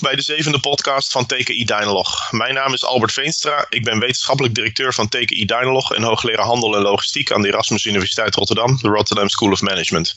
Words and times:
bij 0.00 0.14
de 0.14 0.22
zevende 0.22 0.58
podcast 0.58 1.12
van 1.12 1.26
TKI 1.26 1.64
Dynalog. 1.64 2.32
Mijn 2.32 2.54
naam 2.54 2.72
is 2.72 2.84
Albert 2.84 3.12
Veenstra. 3.12 3.66
Ik 3.68 3.84
ben 3.84 3.98
wetenschappelijk 3.98 4.54
directeur 4.54 4.94
van 4.94 5.08
TKI 5.08 5.44
Dynalog 5.44 5.94
en 5.94 6.02
hoogleraar 6.02 6.44
handel 6.44 6.76
en 6.76 6.82
logistiek 6.82 7.32
aan 7.32 7.42
de 7.42 7.48
Erasmus 7.48 7.84
Universiteit 7.84 8.34
Rotterdam, 8.34 8.78
de 8.80 8.88
Rotterdam 8.88 9.28
School 9.28 9.50
of 9.50 9.60
Management. 9.60 10.14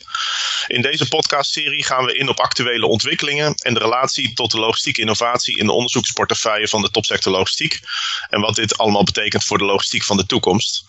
In 0.67 0.81
deze 0.81 1.07
podcastserie 1.07 1.83
gaan 1.85 2.05
we 2.05 2.17
in 2.17 2.29
op 2.29 2.39
actuele 2.39 2.85
ontwikkelingen 2.85 3.55
en 3.55 3.73
de 3.73 3.79
relatie 3.79 4.33
tot 4.33 4.51
de 4.51 4.59
logistieke 4.59 5.01
innovatie 5.01 5.57
in 5.57 5.65
de 5.65 5.71
onderzoeksportefeuille 5.71 6.67
van 6.67 6.81
de 6.81 6.91
topsector 6.91 7.31
logistiek 7.31 7.79
en 8.29 8.41
wat 8.41 8.55
dit 8.55 8.77
allemaal 8.77 9.03
betekent 9.03 9.43
voor 9.43 9.57
de 9.57 9.65
logistiek 9.65 10.03
van 10.03 10.17
de 10.17 10.25
toekomst. 10.25 10.83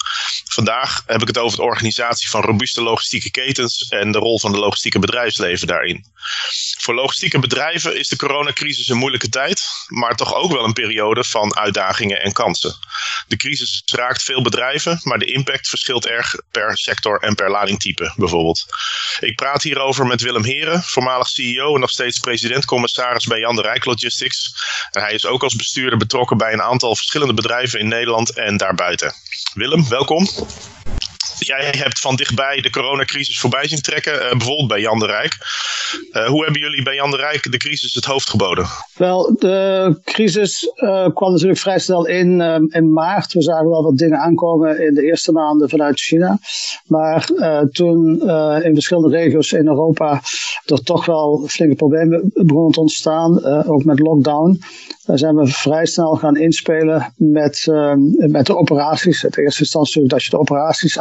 Vandaag 0.44 1.02
heb 1.06 1.20
ik 1.20 1.28
het 1.28 1.38
over 1.38 1.58
de 1.58 1.64
organisatie 1.64 2.28
van 2.28 2.40
robuuste 2.40 2.82
logistieke 2.82 3.30
ketens 3.30 3.88
en 3.88 4.12
de 4.12 4.18
rol 4.18 4.38
van 4.38 4.52
de 4.52 4.58
logistieke 4.58 4.98
bedrijfsleven 4.98 5.66
daarin. 5.66 6.04
Voor 6.78 6.94
logistieke 6.94 7.38
bedrijven 7.38 7.98
is 7.98 8.08
de 8.08 8.16
coronacrisis 8.16 8.75
een 8.84 8.96
moeilijke 8.96 9.28
tijd, 9.28 9.62
maar 9.88 10.16
toch 10.16 10.34
ook 10.34 10.52
wel 10.52 10.64
een 10.64 10.72
periode 10.72 11.24
van 11.24 11.56
uitdagingen 11.56 12.22
en 12.22 12.32
kansen. 12.32 12.74
De 13.26 13.36
crisis 13.36 13.82
raakt 13.84 14.22
veel 14.22 14.42
bedrijven, 14.42 15.00
maar 15.02 15.18
de 15.18 15.32
impact 15.32 15.68
verschilt 15.68 16.06
erg 16.06 16.34
per 16.50 16.76
sector 16.76 17.20
en 17.20 17.34
per 17.34 17.50
ladingtype 17.50 18.12
bijvoorbeeld. 18.16 18.64
Ik 19.20 19.36
praat 19.36 19.62
hierover 19.62 20.06
met 20.06 20.20
Willem 20.20 20.44
Heren, 20.44 20.82
voormalig 20.82 21.28
CEO 21.28 21.74
en 21.74 21.80
nog 21.80 21.90
steeds 21.90 22.18
president-commissaris 22.18 23.26
bij 23.26 23.38
Jan 23.38 23.56
de 23.56 23.62
Rijk 23.62 23.84
Logistics. 23.84 24.54
En 24.90 25.02
hij 25.02 25.14
is 25.14 25.26
ook 25.26 25.42
als 25.42 25.56
bestuurder 25.56 25.98
betrokken 25.98 26.36
bij 26.36 26.52
een 26.52 26.62
aantal 26.62 26.96
verschillende 26.96 27.34
bedrijven 27.34 27.80
in 27.80 27.88
Nederland 27.88 28.30
en 28.30 28.56
daarbuiten. 28.56 29.14
Willem, 29.54 29.88
welkom. 29.88 30.28
Jij 31.38 31.74
hebt 31.78 31.98
van 31.98 32.16
dichtbij 32.16 32.60
de 32.60 32.70
coronacrisis 32.70 33.38
voorbij 33.38 33.68
zien 33.68 33.80
trekken, 33.80 34.14
uh, 34.14 34.30
bijvoorbeeld 34.30 34.68
bij 34.68 34.80
Jan 34.80 34.98
de 34.98 35.06
Rijk. 35.06 35.36
Uh, 36.12 36.26
hoe 36.26 36.44
hebben 36.44 36.60
jullie 36.60 36.82
bij 36.82 36.94
Jan 36.94 37.10
de 37.10 37.16
Rijk 37.16 37.52
de 37.52 37.56
crisis 37.56 37.94
het 37.94 38.04
hoofd 38.04 38.30
geboden? 38.30 38.66
Wel, 38.96 39.36
de 39.38 40.00
crisis 40.04 40.72
uh, 40.76 41.08
kwam 41.14 41.32
natuurlijk 41.32 41.58
vrij 41.58 41.78
snel 41.78 42.06
in 42.06 42.40
in 42.68 42.92
maart. 42.92 43.32
We 43.32 43.42
zagen 43.42 43.68
wel 43.68 43.82
wat 43.82 43.98
dingen 43.98 44.18
aankomen 44.18 44.86
in 44.86 44.94
de 44.94 45.02
eerste 45.02 45.32
maanden 45.32 45.68
vanuit 45.68 46.00
China. 46.00 46.38
Maar 46.86 47.28
toen 47.72 48.20
in 48.62 48.74
verschillende 48.74 49.16
regio's 49.16 49.52
in 49.52 49.66
Europa 49.66 50.20
er 50.64 50.82
toch 50.82 51.06
wel 51.06 51.44
flinke 51.46 51.74
problemen 51.74 52.30
begonnen 52.34 52.72
te 52.72 52.80
ontstaan, 52.80 53.44
ook 53.44 53.84
met 53.84 53.98
lockdown. 53.98 54.60
Daar 55.04 55.18
zijn 55.18 55.34
we 55.34 55.46
vrij 55.46 55.86
snel 55.86 56.14
gaan 56.14 56.36
inspelen 56.36 57.12
met, 57.16 57.66
met 58.16 58.46
de 58.46 58.56
operaties. 58.56 59.22
Het 59.22 59.38
eerste 59.38 59.60
instantie 59.60 60.06
dat 60.06 60.24
je 60.24 60.30
de 60.30 60.38
operaties 60.38 60.98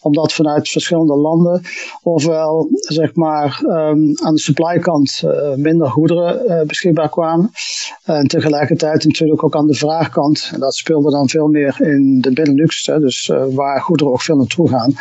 Omdat 0.00 0.32
vanuit 0.32 0.68
verschillende 0.68 1.16
landen 1.16 1.62
ofwel 2.02 2.68
zeg 2.70 3.14
maar 3.14 3.60
um, 3.62 4.12
aan 4.22 4.34
de 4.34 4.40
supply-kant 4.40 5.22
uh, 5.24 5.54
minder 5.54 5.90
goederen 5.90 6.50
uh, 6.50 6.66
beschikbaar 6.66 7.08
kwamen. 7.08 7.50
En 8.04 8.26
tegelijkertijd 8.26 9.04
natuurlijk 9.04 9.44
ook 9.44 9.56
aan 9.56 9.66
de 9.66 9.74
vraagkant. 9.74 10.50
En 10.52 10.60
dat 10.60 10.74
speelde 10.74 11.10
dan 11.10 11.28
veel 11.28 11.46
meer 11.46 11.80
in 11.80 12.20
de 12.20 12.32
Benelux, 12.32 12.86
hè, 12.86 12.98
dus 12.98 13.28
uh, 13.28 13.44
waar 13.54 13.80
goederen 13.80 14.12
ook 14.12 14.22
veel 14.22 14.36
naartoe 14.36 14.68
gaan. 14.68 14.94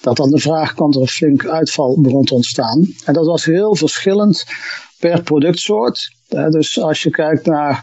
Dat 0.00 0.20
aan 0.20 0.30
de 0.30 0.40
vraagkant 0.40 0.94
er 0.94 1.00
een 1.00 1.08
flink 1.08 1.46
uitval 1.46 2.00
begon 2.00 2.24
te 2.24 2.34
ontstaan. 2.34 2.86
En 3.04 3.14
dat 3.14 3.26
was 3.26 3.44
heel 3.44 3.76
verschillend 3.76 4.44
per 4.98 5.22
productsoort. 5.22 6.14
dus 6.28 6.80
als 6.80 7.02
je 7.02 7.10
kijkt 7.10 7.46
naar 7.46 7.82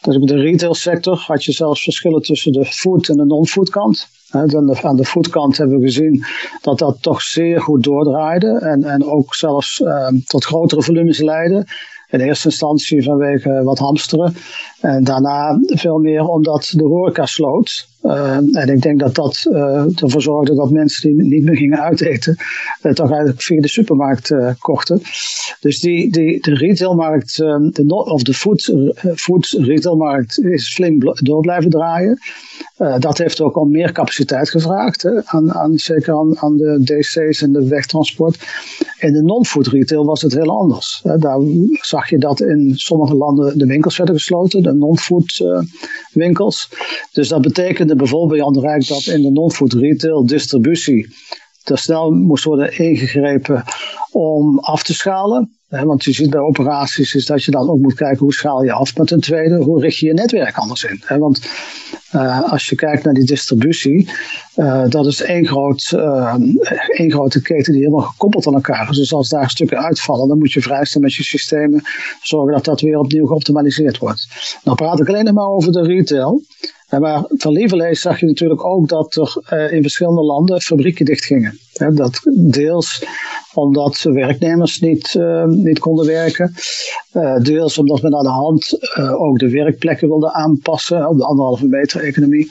de 0.00 0.36
retail 0.36 0.74
sector, 0.74 1.24
had 1.26 1.44
je 1.44 1.52
zelfs 1.52 1.82
verschillen 1.82 2.22
tussen 2.22 2.52
de 2.52 2.64
food 2.64 3.08
en 3.08 3.16
de 3.16 3.24
non-food 3.24 3.70
kant. 3.70 4.08
Aan 4.30 4.96
de 4.96 5.04
foodkant 5.04 5.56
hebben 5.56 5.78
we 5.78 5.84
gezien 5.84 6.24
dat 6.60 6.78
dat 6.78 7.02
toch 7.02 7.22
zeer 7.22 7.60
goed 7.60 7.84
doordraaide 7.84 8.58
en, 8.58 8.84
en 8.84 9.04
ook 9.04 9.34
zelfs 9.34 9.80
uh, 9.80 10.06
tot 10.26 10.44
grotere 10.44 10.82
volumes 10.82 11.18
leidde. 11.18 11.66
In 12.08 12.20
eerste 12.20 12.48
instantie 12.48 13.02
vanwege 13.02 13.62
wat 13.62 13.78
hamsteren. 13.78 14.34
En 14.80 15.04
daarna 15.04 15.58
veel 15.60 15.98
meer 15.98 16.24
omdat 16.24 16.72
de 16.76 16.84
horeca 16.84 17.26
sloot. 17.26 17.88
Uh, 18.02 18.36
en 18.36 18.68
ik 18.68 18.82
denk 18.82 19.00
dat 19.00 19.14
dat 19.14 19.46
uh, 19.50 20.00
ervoor 20.02 20.22
zorgde 20.22 20.54
dat 20.54 20.70
mensen 20.70 21.16
die 21.16 21.26
niet 21.26 21.44
meer 21.44 21.56
gingen 21.56 21.80
uiteten, 21.80 22.36
uh, 22.82 22.92
toch 22.92 23.08
eigenlijk 23.08 23.42
via 23.42 23.60
de 23.60 23.68
supermarkt 23.68 24.34
kochten. 24.58 25.02
Dus 25.60 25.80
die, 25.80 26.12
die, 26.12 26.40
de 26.40 26.54
retailmarkt, 26.54 27.36
de, 27.36 27.84
of 27.86 28.22
de 28.22 28.34
food, 28.34 28.74
food 29.14 29.46
retailmarkt 29.46 30.38
is 30.38 30.74
flink 30.74 31.24
door 31.24 31.40
blijven 31.40 31.70
draaien. 31.70 32.18
dat 32.98 33.18
heeft 33.18 33.40
ook 33.40 33.56
al 33.56 33.64
meer 33.64 33.92
capaciteit 33.92 34.50
gevraagd, 34.50 35.02
hè, 35.02 35.24
aan, 35.24 35.52
aan, 35.52 35.78
zeker 35.78 36.14
aan, 36.14 36.38
aan 36.38 36.56
de 36.56 36.80
DC's 36.84 37.42
en 37.42 37.52
de 37.52 37.68
wegtransport. 37.68 38.38
In 38.98 39.12
de 39.12 39.22
non-food 39.22 39.66
retail 39.66 40.04
was 40.04 40.22
het 40.22 40.34
heel 40.34 40.58
anders. 40.58 41.00
Daar 41.18 41.38
zag 41.80 42.10
je 42.10 42.18
dat 42.18 42.40
in 42.40 42.72
sommige 42.74 43.14
landen 43.14 43.58
de 43.58 43.66
winkels 43.66 43.96
werden 43.96 44.14
gesloten, 44.14 44.62
de 44.62 44.74
non-food 44.74 45.44
winkels. 46.12 46.68
Dus 47.12 47.28
dat 47.28 47.40
betekent 47.40 47.89
bijvoorbeeld 47.96 48.54
de 48.54 48.60
Rijk 48.60 48.88
dat 48.88 49.06
in 49.06 49.22
de 49.22 49.30
non-food 49.30 49.72
retail 49.72 50.26
distributie 50.26 51.14
te 51.62 51.76
snel 51.76 52.10
moest 52.10 52.44
worden 52.44 52.78
ingegrepen 52.78 53.64
om 54.10 54.58
af 54.58 54.82
te 54.82 54.94
schalen. 54.94 55.58
Want 55.68 56.04
je 56.04 56.12
ziet 56.12 56.30
bij 56.30 56.40
operaties 56.40 57.14
is 57.14 57.26
dat 57.26 57.44
je 57.44 57.50
dan 57.50 57.70
ook 57.70 57.78
moet 57.78 57.94
kijken 57.94 58.18
hoe 58.18 58.32
schaal 58.32 58.62
je 58.62 58.72
af. 58.72 58.96
Maar 58.96 59.06
ten 59.06 59.20
tweede, 59.20 59.56
hoe 59.56 59.80
richt 59.80 59.98
je 59.98 60.06
je 60.06 60.12
netwerk 60.12 60.56
anders 60.56 60.84
in? 60.84 61.18
Want 61.18 61.40
uh, 62.14 62.52
als 62.52 62.68
je 62.68 62.76
kijkt 62.76 63.04
naar 63.04 63.14
die 63.14 63.26
distributie, 63.26 64.10
uh, 64.56 64.88
dat 64.88 65.06
is 65.06 65.22
één, 65.22 65.46
groot, 65.46 65.92
uh, 65.94 66.34
één 66.88 67.10
grote 67.10 67.42
keten 67.42 67.72
die 67.72 67.82
helemaal 67.82 68.06
gekoppeld 68.06 68.46
aan 68.46 68.54
elkaar 68.54 68.90
is. 68.90 68.96
Dus 68.96 69.12
als 69.12 69.28
daar 69.28 69.50
stukken 69.50 69.78
uitvallen, 69.78 70.28
dan 70.28 70.38
moet 70.38 70.52
je 70.52 70.62
vrij 70.62 70.84
snel 70.84 71.02
met 71.02 71.14
je 71.14 71.22
systemen 71.22 71.82
zorgen 72.22 72.52
dat 72.52 72.64
dat 72.64 72.80
weer 72.80 72.98
opnieuw 72.98 73.26
geoptimaliseerd 73.26 73.98
wordt. 73.98 74.28
Nou 74.64 74.76
praat 74.76 75.00
ik 75.00 75.08
alleen 75.08 75.24
nog 75.24 75.34
maar 75.34 75.48
over 75.48 75.72
de 75.72 75.82
retail. 75.82 76.42
Maar 76.98 77.24
van 77.28 77.52
Lieverlee 77.52 77.94
zag 77.94 78.20
je 78.20 78.26
natuurlijk 78.26 78.64
ook 78.64 78.88
dat 78.88 79.14
er 79.14 79.72
in 79.72 79.82
verschillende 79.82 80.22
landen 80.22 80.60
fabrieken 80.60 81.04
dichtgingen. 81.04 81.58
Dat 81.94 82.20
deels 82.34 83.04
omdat 83.54 84.02
werknemers 84.02 84.80
niet, 84.80 85.14
uh, 85.14 85.44
niet 85.44 85.78
konden 85.78 86.06
werken. 86.06 86.54
Uh, 87.12 87.36
deels 87.36 87.78
omdat 87.78 88.02
men 88.02 88.16
aan 88.16 88.22
de 88.22 88.28
hand 88.28 88.78
ook 89.18 89.38
de 89.38 89.50
werkplekken 89.50 90.08
wilde 90.08 90.32
aanpassen 90.32 91.08
op 91.08 91.16
de 91.16 91.24
anderhalve 91.24 91.66
meter 91.66 92.00
economie. 92.00 92.50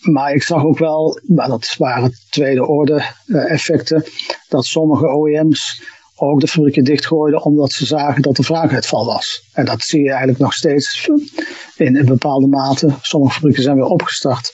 maar 0.00 0.32
ik 0.34 0.42
zag 0.42 0.64
ook 0.64 0.78
wel, 0.78 1.20
maar 1.26 1.48
dat 1.48 1.74
waren 1.78 2.12
tweede 2.30 2.66
orde 2.66 3.02
effecten, 3.26 4.04
dat 4.48 4.64
sommige 4.64 5.16
OEM's 5.16 5.82
ook 6.20 6.40
de 6.40 6.46
fabrieken 6.46 6.84
dichtgooiden 6.84 7.42
omdat 7.42 7.72
ze 7.72 7.86
zagen 7.86 8.22
dat 8.22 8.38
er 8.38 8.44
vraaguitval 8.44 9.04
was. 9.04 9.42
En 9.52 9.64
dat 9.64 9.82
zie 9.82 10.02
je 10.02 10.08
eigenlijk 10.08 10.38
nog 10.38 10.52
steeds 10.52 11.08
in 11.76 12.04
bepaalde 12.04 12.46
mate. 12.46 12.94
Sommige 13.02 13.34
fabrieken 13.34 13.62
zijn 13.62 13.76
weer 13.76 13.84
opgestart. 13.84 14.52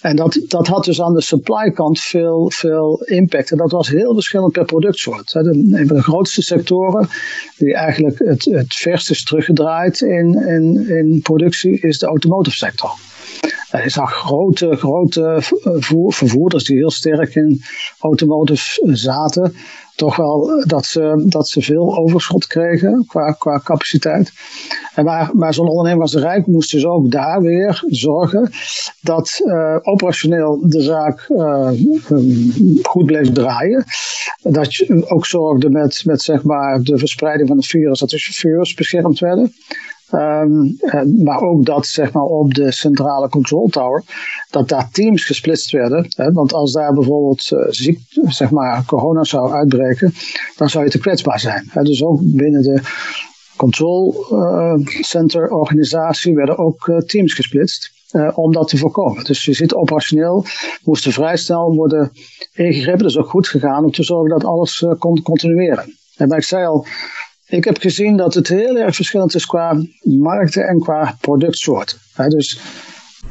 En 0.00 0.16
dat, 0.16 0.40
dat 0.48 0.66
had 0.66 0.84
dus 0.84 1.02
aan 1.02 1.14
de 1.14 1.22
supply 1.22 1.70
kant 1.70 2.00
veel, 2.00 2.50
veel 2.50 3.02
impact. 3.04 3.50
En 3.50 3.56
dat 3.56 3.70
was 3.70 3.88
heel 3.88 4.14
verschillend 4.14 4.52
per 4.52 4.64
productsoort. 4.64 5.34
Een 5.34 5.84
van 5.86 5.96
de 5.96 6.02
grootste 6.02 6.42
sectoren 6.42 7.08
die 7.56 7.74
eigenlijk 7.74 8.18
het, 8.18 8.44
het 8.44 8.74
verst 8.74 9.10
is 9.10 9.24
teruggedraaid 9.24 10.00
in, 10.00 10.46
in, 10.46 10.88
in 10.88 11.20
productie 11.22 11.80
is 11.80 11.98
de 11.98 12.06
automotive 12.06 12.56
sector. 12.56 12.90
Je 13.82 13.90
zag 13.90 14.12
grote, 14.12 14.76
grote 14.76 15.36
vervoerders 16.08 16.64
die 16.64 16.76
heel 16.76 16.90
sterk 16.90 17.34
in 17.34 17.62
automotive 17.98 18.80
zaten 18.96 19.54
toch 19.96 20.16
wel 20.16 20.64
dat 20.66 20.84
ze, 20.84 21.24
dat 21.26 21.48
ze 21.48 21.62
veel 21.62 21.96
overschot 21.96 22.46
kregen 22.46 23.04
qua, 23.06 23.32
qua 23.32 23.60
capaciteit. 23.64 24.32
En 24.94 25.04
maar, 25.04 25.30
maar 25.32 25.54
zo'n 25.54 25.68
ondernemer 25.68 26.02
als 26.02 26.12
de 26.12 26.20
Rijk 26.20 26.46
moest 26.46 26.70
dus 26.70 26.86
ook 26.86 27.10
daar 27.10 27.42
weer 27.42 27.82
zorgen 27.86 28.50
dat 29.00 29.40
uh, 29.44 29.76
operationeel 29.82 30.68
de 30.68 30.80
zaak 30.80 31.26
uh, 31.28 31.70
goed 32.82 33.06
bleef 33.06 33.32
draaien. 33.32 33.84
Dat 34.42 34.74
je 34.74 35.10
ook 35.10 35.26
zorgde 35.26 35.70
met, 35.70 36.02
met 36.04 36.22
zeg 36.22 36.42
maar 36.42 36.82
de 36.82 36.98
verspreiding 36.98 37.48
van 37.48 37.56
het 37.56 37.66
virus, 37.66 37.98
dat 37.98 38.10
de 38.10 38.18
chauffeurs 38.18 38.74
beschermd 38.74 39.18
werden. 39.18 39.54
Um, 40.14 40.76
maar 41.24 41.40
ook 41.40 41.64
dat 41.64 41.86
zeg 41.86 42.12
maar, 42.12 42.22
op 42.22 42.54
de 42.54 42.72
centrale 42.72 43.28
control 43.28 43.68
tower, 43.68 44.02
dat 44.50 44.68
daar 44.68 44.90
teams 44.90 45.24
gesplitst 45.24 45.70
werden. 45.70 46.06
Hè, 46.08 46.32
want 46.32 46.52
als 46.52 46.72
daar 46.72 46.92
bijvoorbeeld 46.92 47.50
uh, 47.50 47.60
ziek, 47.68 48.00
zeg 48.28 48.50
maar, 48.50 48.84
corona 48.84 49.24
zou 49.24 49.52
uitbreken, 49.52 50.14
dan 50.56 50.68
zou 50.68 50.84
je 50.84 50.90
te 50.90 50.98
kwetsbaar 50.98 51.40
zijn. 51.40 51.68
Hè. 51.70 51.82
Dus 51.82 52.04
ook 52.04 52.20
binnen 52.22 52.62
de 52.62 52.80
control 53.56 54.26
uh, 54.30 54.74
center 55.00 55.50
organisatie 55.50 56.34
werden 56.34 56.58
ook 56.58 57.02
teams 57.06 57.34
gesplitst. 57.34 57.92
om 58.34 58.52
dat 58.52 58.68
te 58.68 58.76
voorkomen. 58.76 59.24
Dus 59.24 59.44
je 59.44 59.52
ziet 59.52 59.74
operationeel 59.74 60.44
moesten 60.84 61.12
vrij 61.12 61.36
snel 61.36 61.74
worden 61.74 62.12
ingegrepen. 62.52 62.98
Dat 62.98 63.10
is 63.10 63.18
ook 63.18 63.28
goed 63.28 63.48
gegaan 63.48 63.84
om 63.84 63.90
te 63.90 64.02
zorgen 64.02 64.28
dat 64.30 64.44
alles 64.44 64.84
kon 64.98 65.22
continueren. 65.22 65.94
En 66.16 66.28
maar 66.28 66.38
ik 66.38 66.44
zei 66.44 66.66
al, 66.66 66.86
ik 67.46 67.64
heb 67.64 67.78
gezien 67.78 68.16
dat 68.16 68.34
het 68.34 68.48
heel 68.48 68.76
erg 68.76 68.94
verschillend 68.94 69.34
is 69.34 69.46
qua 69.46 69.82
markten 70.02 70.66
en 70.66 70.78
qua 70.78 71.16
productsoort. 71.20 71.98
dus 72.28 72.60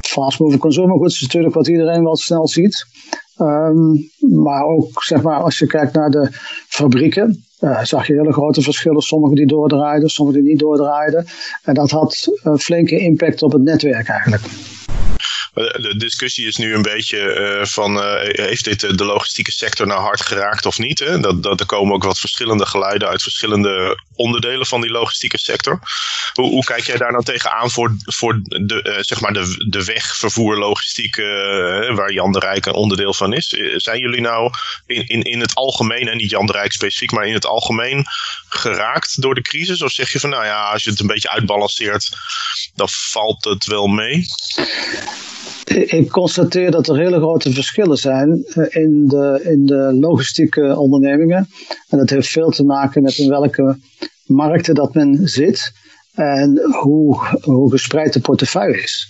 fast 0.00 0.38
moving 0.38 0.60
consumer 0.60 0.98
goods 0.98 1.14
is 1.14 1.20
natuurlijk 1.20 1.54
wat 1.54 1.68
iedereen 1.68 2.02
wel 2.02 2.16
snel 2.16 2.48
ziet. 2.48 2.86
Um, 3.38 4.10
maar 4.42 4.64
ook 4.64 5.02
zeg 5.02 5.22
maar, 5.22 5.40
als 5.40 5.58
je 5.58 5.66
kijkt 5.66 5.94
naar 5.94 6.10
de 6.10 6.28
fabrieken, 6.68 7.44
uh, 7.60 7.84
zag 7.84 8.06
je 8.06 8.12
hele 8.12 8.32
grote 8.32 8.62
verschillen. 8.62 9.02
Sommige 9.02 9.34
die 9.34 9.46
doordraaiden, 9.46 10.08
sommige 10.08 10.38
die 10.38 10.48
niet 10.48 10.58
doordraaiden. 10.58 11.26
En 11.62 11.74
dat 11.74 11.90
had 11.90 12.28
een 12.42 12.58
flinke 12.58 12.98
impact 12.98 13.42
op 13.42 13.52
het 13.52 13.62
netwerk 13.62 14.08
eigenlijk. 14.08 14.42
De 15.54 15.94
discussie 15.96 16.46
is 16.46 16.56
nu 16.56 16.74
een 16.74 16.82
beetje 16.82 17.18
uh, 17.18 17.64
van, 17.64 17.96
uh, 17.96 18.14
heeft 18.20 18.64
dit 18.64 18.80
de 18.98 19.04
logistieke 19.04 19.52
sector 19.52 19.86
nou 19.86 20.00
hard 20.00 20.20
geraakt 20.20 20.66
of 20.66 20.78
niet? 20.78 20.98
Hè? 20.98 21.20
Dat, 21.20 21.42
dat, 21.42 21.60
er 21.60 21.66
komen 21.66 21.94
ook 21.94 22.04
wat 22.04 22.18
verschillende 22.18 22.66
geluiden 22.66 23.08
uit 23.08 23.22
verschillende 23.22 23.98
onderdelen 24.14 24.66
van 24.66 24.80
die 24.80 24.90
logistieke 24.90 25.38
sector. 25.38 25.78
Hoe, 26.32 26.50
hoe 26.50 26.64
kijk 26.64 26.86
jij 26.86 26.96
daar 26.96 27.12
nou 27.12 27.24
tegenaan 27.24 27.70
voor, 27.70 27.96
voor 28.04 28.40
de, 28.42 28.80
uh, 28.82 29.02
zeg 29.02 29.20
maar 29.20 29.32
de, 29.32 29.66
de 29.68 29.84
wegvervoer 29.84 30.58
logistiek, 30.58 31.16
waar 31.94 32.12
Jan 32.12 32.32
de 32.32 32.38
Rijk 32.38 32.66
een 32.66 32.74
onderdeel 32.74 33.14
van 33.14 33.32
is? 33.32 33.46
Zijn 33.76 33.98
jullie 33.98 34.20
nou 34.20 34.52
in, 34.86 35.06
in, 35.06 35.22
in 35.22 35.40
het 35.40 35.54
algemeen, 35.54 36.08
en 36.08 36.16
niet 36.16 36.30
Jan 36.30 36.46
de 36.46 36.52
Rijk 36.52 36.72
specifiek, 36.72 37.10
maar 37.10 37.26
in 37.26 37.34
het 37.34 37.46
algemeen 37.46 38.04
geraakt 38.48 39.22
door 39.22 39.34
de 39.34 39.42
crisis? 39.42 39.82
Of 39.82 39.92
zeg 39.92 40.12
je 40.12 40.20
van, 40.20 40.30
nou 40.30 40.44
ja, 40.44 40.70
als 40.70 40.84
je 40.84 40.90
het 40.90 41.00
een 41.00 41.06
beetje 41.06 41.30
uitbalanceert, 41.30 42.08
dan 42.74 42.88
valt 42.90 43.44
het 43.44 43.66
wel 43.66 43.86
mee? 43.86 44.26
Ik 46.00 46.08
constateer 46.08 46.70
dat 46.70 46.88
er 46.88 46.96
hele 46.96 47.16
grote 47.16 47.52
verschillen 47.52 47.98
zijn 47.98 48.44
eh, 48.44 48.82
in 48.82 49.06
de, 49.06 49.40
in 49.44 49.66
de 49.66 49.96
logistieke 50.00 50.78
ondernemingen. 50.78 51.48
En 51.88 51.98
dat 51.98 52.10
heeft 52.10 52.28
veel 52.28 52.50
te 52.50 52.64
maken 52.64 53.02
met 53.02 53.18
in 53.18 53.28
welke 53.28 53.78
markten 54.26 54.74
dat 54.74 54.94
men 54.94 55.28
zit 55.28 55.72
en 56.14 56.60
hoe, 56.82 57.38
hoe 57.42 57.70
gespreid 57.70 58.12
de 58.12 58.20
portefeuille 58.20 58.82
is. 58.82 59.08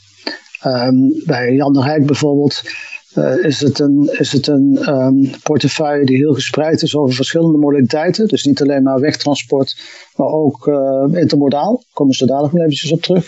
Um, 0.67 1.23
bij 1.27 1.55
Jan 1.55 1.73
de 1.73 1.83
Rijk 1.83 2.07
bijvoorbeeld 2.07 2.63
uh, 3.15 3.45
is 3.45 3.61
het 3.61 3.79
een, 3.79 4.09
is 4.19 4.33
het 4.33 4.47
een 4.47 4.79
um, 4.89 5.31
portefeuille 5.43 6.05
die 6.05 6.17
heel 6.17 6.35
gespreid 6.35 6.83
is 6.83 6.97
over 6.97 7.15
verschillende 7.15 7.59
modaliteiten. 7.59 8.29
Dus 8.29 8.45
niet 8.45 8.63
alleen 8.63 8.83
maar 8.83 9.01
wegtransport, 9.01 9.77
maar 10.17 10.29
ook 10.29 10.67
uh, 10.67 11.21
intermodaal. 11.21 11.73
Daar 11.77 11.93
komen 11.93 12.15
ze 12.15 12.27
dadelijk 12.27 12.53
nog 12.53 12.63
eventjes 12.63 12.93
op 12.93 13.03
terug. 13.03 13.27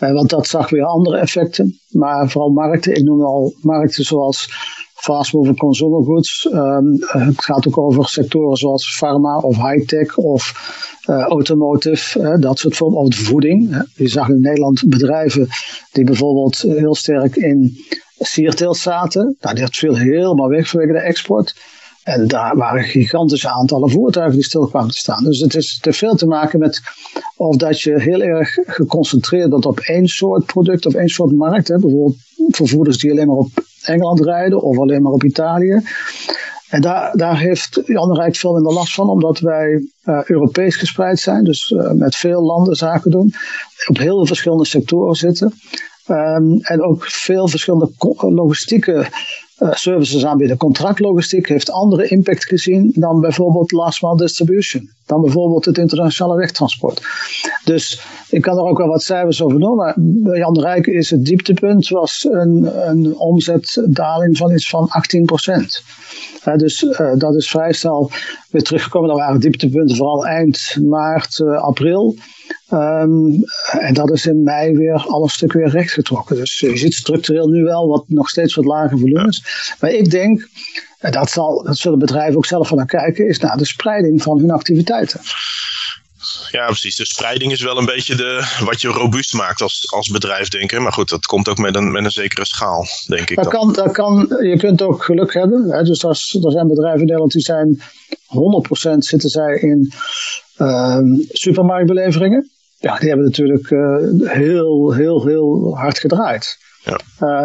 Uh, 0.00 0.12
want 0.12 0.30
dat 0.30 0.46
zag 0.46 0.70
weer 0.70 0.84
andere 0.84 1.16
effecten. 1.16 1.78
Maar 1.88 2.30
vooral 2.30 2.50
markten. 2.50 2.96
Ik 2.96 3.02
noem 3.02 3.22
al 3.22 3.54
markten 3.60 4.04
zoals 4.04 4.48
fast-moving 4.94 5.58
consumer 5.58 6.04
goods. 6.04 6.48
Um, 6.52 6.96
het 7.00 7.44
gaat 7.44 7.66
ook 7.66 7.78
over 7.78 8.04
sectoren 8.04 8.56
zoals 8.56 8.96
pharma 8.96 9.38
of 9.38 9.56
high-tech 9.56 10.16
of 10.16 10.52
automotive, 11.06 12.38
dat 12.38 12.58
soort 12.58 12.76
van, 12.76 12.94
of 12.94 13.14
voeding. 13.14 13.86
Je 13.94 14.08
zag 14.08 14.28
in 14.28 14.40
Nederland 14.40 14.88
bedrijven 14.88 15.48
die 15.92 16.04
bijvoorbeeld 16.04 16.58
heel 16.58 16.94
sterk 16.94 17.36
in 17.36 17.76
sierteelt 18.18 18.76
zaten. 18.76 19.36
Nou, 19.40 19.54
dat 19.54 19.76
viel 19.76 19.96
helemaal 19.96 20.48
weg 20.48 20.68
vanwege 20.68 20.92
de 20.92 20.98
export. 20.98 21.54
En 22.02 22.26
daar 22.26 22.56
waren 22.56 22.84
gigantische 22.84 23.48
aantallen 23.48 23.90
voertuigen 23.90 24.34
die 24.34 24.44
stil 24.44 24.66
kwamen 24.66 24.90
te 24.90 24.96
staan. 24.96 25.24
Dus 25.24 25.40
het, 25.40 25.54
is, 25.54 25.78
te 25.80 25.92
veel 25.92 26.14
te 26.14 26.26
maken 26.26 26.58
met 26.58 26.80
of 27.36 27.56
dat 27.56 27.80
je 27.80 28.00
heel 28.00 28.22
erg 28.22 28.58
geconcentreerd 28.66 29.50
bent 29.50 29.66
op 29.66 29.78
één 29.78 30.06
soort 30.06 30.46
product 30.46 30.86
of 30.86 30.94
één 30.94 31.08
soort 31.08 31.32
markt. 31.32 31.68
Hè. 31.68 31.78
Bijvoorbeeld 31.78 32.16
vervoerders 32.48 32.98
die 32.98 33.10
alleen 33.10 33.26
maar 33.26 33.36
op 33.36 33.50
Engeland 33.82 34.20
rijden 34.20 34.62
of 34.62 34.78
alleen 34.78 35.02
maar 35.02 35.12
op 35.12 35.24
Italië. 35.24 35.82
En 36.68 36.80
daar, 36.80 37.16
daar 37.16 37.38
heeft 37.38 37.82
Jan 37.84 38.14
Rijk 38.14 38.36
veel 38.36 38.52
minder 38.52 38.72
last 38.72 38.94
van, 38.94 39.08
omdat 39.08 39.38
wij 39.38 39.88
uh, 40.04 40.24
Europees 40.24 40.76
gespreid 40.76 41.18
zijn, 41.18 41.44
dus 41.44 41.70
uh, 41.70 41.90
met 41.90 42.16
veel 42.16 42.42
landen 42.42 42.76
zaken 42.76 43.10
doen, 43.10 43.32
op 43.88 43.98
heel 43.98 44.16
veel 44.16 44.26
verschillende 44.26 44.64
sectoren 44.64 45.14
zitten. 45.14 45.52
Um, 46.08 46.58
en 46.60 46.82
ook 46.82 47.04
veel 47.04 47.48
verschillende 47.48 47.90
logistieke 48.18 49.06
uh, 49.58 49.72
services 49.72 50.26
aanbieden. 50.26 50.56
Contractlogistiek 50.56 51.48
heeft 51.48 51.70
andere 51.70 52.08
impact 52.08 52.44
gezien 52.44 52.92
dan 52.94 53.20
bijvoorbeeld 53.20 53.72
last 53.72 54.02
mile 54.02 54.16
distribution. 54.16 54.90
Dan 55.06 55.20
bijvoorbeeld 55.20 55.64
het 55.64 55.78
internationale 55.78 56.36
wegtransport. 56.36 57.02
Dus 57.64 58.02
ik 58.30 58.42
kan 58.42 58.56
er 58.56 58.64
ook 58.64 58.78
wel 58.78 58.86
wat 58.86 59.02
cijfers 59.02 59.42
over 59.42 59.58
noemen. 59.58 59.94
Bij 59.96 60.38
Jan 60.38 60.54
de 60.54 60.60
Rijk 60.60 60.86
is 60.86 61.10
het 61.10 61.24
dieptepunt 61.24 61.88
was 61.88 62.26
een, 62.30 62.88
een 62.88 63.16
omzetdaling 63.16 64.36
van 64.36 64.52
iets 64.52 64.68
van 64.68 64.88
18 64.88 65.24
procent. 65.24 65.82
Uh, 66.44 66.56
dus 66.56 66.82
uh, 66.82 67.12
dat 67.16 67.34
is 67.34 67.50
vrij 67.50 67.72
snel 67.72 68.10
weer 68.50 68.62
teruggekomen. 68.62 69.08
Dat 69.08 69.18
waren 69.18 69.40
dieptepunten 69.40 69.96
vooral 69.96 70.26
eind 70.26 70.76
maart, 70.82 71.40
april. 71.40 72.16
Um, 72.74 73.44
en 73.78 73.94
dat 73.94 74.10
is 74.10 74.26
in 74.26 74.42
mei 74.42 74.76
weer 74.76 75.04
al 75.06 75.22
een 75.22 75.28
stuk 75.28 75.52
weer 75.52 75.68
rechtgetrokken. 75.68 76.36
Dus 76.36 76.58
je 76.58 76.76
ziet 76.76 76.94
structureel 76.94 77.48
nu 77.48 77.62
wel 77.62 77.88
wat, 77.88 78.04
nog 78.06 78.28
steeds 78.28 78.54
wat 78.54 78.64
lage 78.64 78.98
volumes. 78.98 79.42
Maar 79.80 79.90
ik 79.90 80.10
denk, 80.10 80.48
en 80.98 81.12
dat, 81.12 81.30
zal, 81.30 81.62
dat 81.62 81.76
zullen 81.76 81.98
bedrijven 81.98 82.36
ook 82.36 82.46
zelf 82.46 82.68
van 82.68 82.76
naar 82.76 82.86
kijken, 82.86 83.28
is 83.28 83.38
naar 83.38 83.56
de 83.56 83.66
spreiding 83.66 84.22
van 84.22 84.38
hun 84.38 84.50
activiteiten. 84.50 85.20
Ja, 86.50 86.66
precies. 86.66 86.96
De 86.96 87.06
spreiding 87.06 87.52
is 87.52 87.62
wel 87.62 87.78
een 87.78 87.84
beetje 87.84 88.14
de, 88.14 88.58
wat 88.64 88.80
je 88.80 88.88
robuust 88.88 89.34
maakt 89.34 89.62
als, 89.62 89.92
als 89.92 90.08
bedrijf, 90.08 90.48
denk 90.48 90.72
ik. 90.72 90.80
Maar 90.80 90.92
goed, 90.92 91.08
dat 91.08 91.26
komt 91.26 91.48
ook 91.48 91.58
met 91.58 91.76
een, 91.76 91.92
met 91.92 92.04
een 92.04 92.10
zekere 92.10 92.44
schaal, 92.44 92.86
denk 93.06 93.30
ik. 93.30 93.36
Dat 93.36 93.48
kan, 93.48 93.72
dat 93.72 93.92
kan, 93.92 94.36
je 94.42 94.56
kunt 94.58 94.82
ook 94.82 95.04
geluk 95.04 95.34
hebben. 95.34 95.70
Hè? 95.70 95.82
Dus 95.82 96.02
er 96.02 96.16
zijn 96.52 96.68
bedrijven 96.68 97.00
in 97.00 97.06
Nederland 97.06 97.32
die 97.32 97.42
zijn 97.42 97.82
100% 98.94 98.98
zitten 98.98 99.30
zij 99.30 99.58
in 99.58 99.92
uh, 100.58 100.98
supermarktbeleveringen. 101.28 102.50
Ja, 102.84 102.98
die 102.98 103.08
hebben 103.08 103.26
natuurlijk 103.26 103.70
uh, 103.70 103.96
heel, 104.22 104.92
heel, 104.92 105.26
heel 105.26 105.76
hard 105.76 105.98
gedraaid. 105.98 106.58
Ja. 106.84 107.00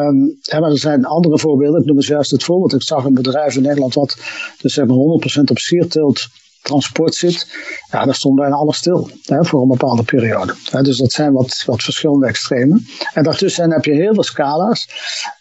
Um, 0.06 0.38
ja, 0.41 0.59
maar 0.59 0.69
er 0.69 0.77
zijn 0.77 1.06
andere 1.06 1.39
voorbeelden. 1.39 1.80
Ik 1.81 1.86
noem 1.86 1.95
eens 1.95 2.07
juist 2.07 2.31
het 2.31 2.44
voorbeeld. 2.44 2.74
Ik 2.74 2.83
zag 2.83 3.03
een 3.03 3.13
bedrijf 3.13 3.56
in 3.56 3.62
Nederland 3.62 3.94
wat 3.94 4.18
dus 4.62 4.74
zeg 4.74 4.86
maar 4.86 4.97
100% 5.39 5.41
op 5.51 5.57
sierteelt 5.57 6.27
transport 6.62 7.15
zit, 7.15 7.47
ja, 7.91 8.06
daar 8.06 8.15
stond 8.15 8.36
bijna 8.36 8.56
alles 8.56 8.77
stil 8.77 9.09
hè, 9.24 9.45
voor 9.45 9.62
een 9.62 9.68
bepaalde 9.68 10.03
periode. 10.03 10.56
Hè, 10.69 10.81
dus 10.81 10.97
dat 10.97 11.12
zijn 11.12 11.33
wat, 11.33 11.63
wat 11.65 11.83
verschillende 11.83 12.27
extremen. 12.27 12.86
En 13.13 13.24
daartussen 13.24 13.71
heb 13.71 13.86
je 13.86 13.94
heel 13.94 14.13
veel 14.13 14.24
scala's. 14.24 14.88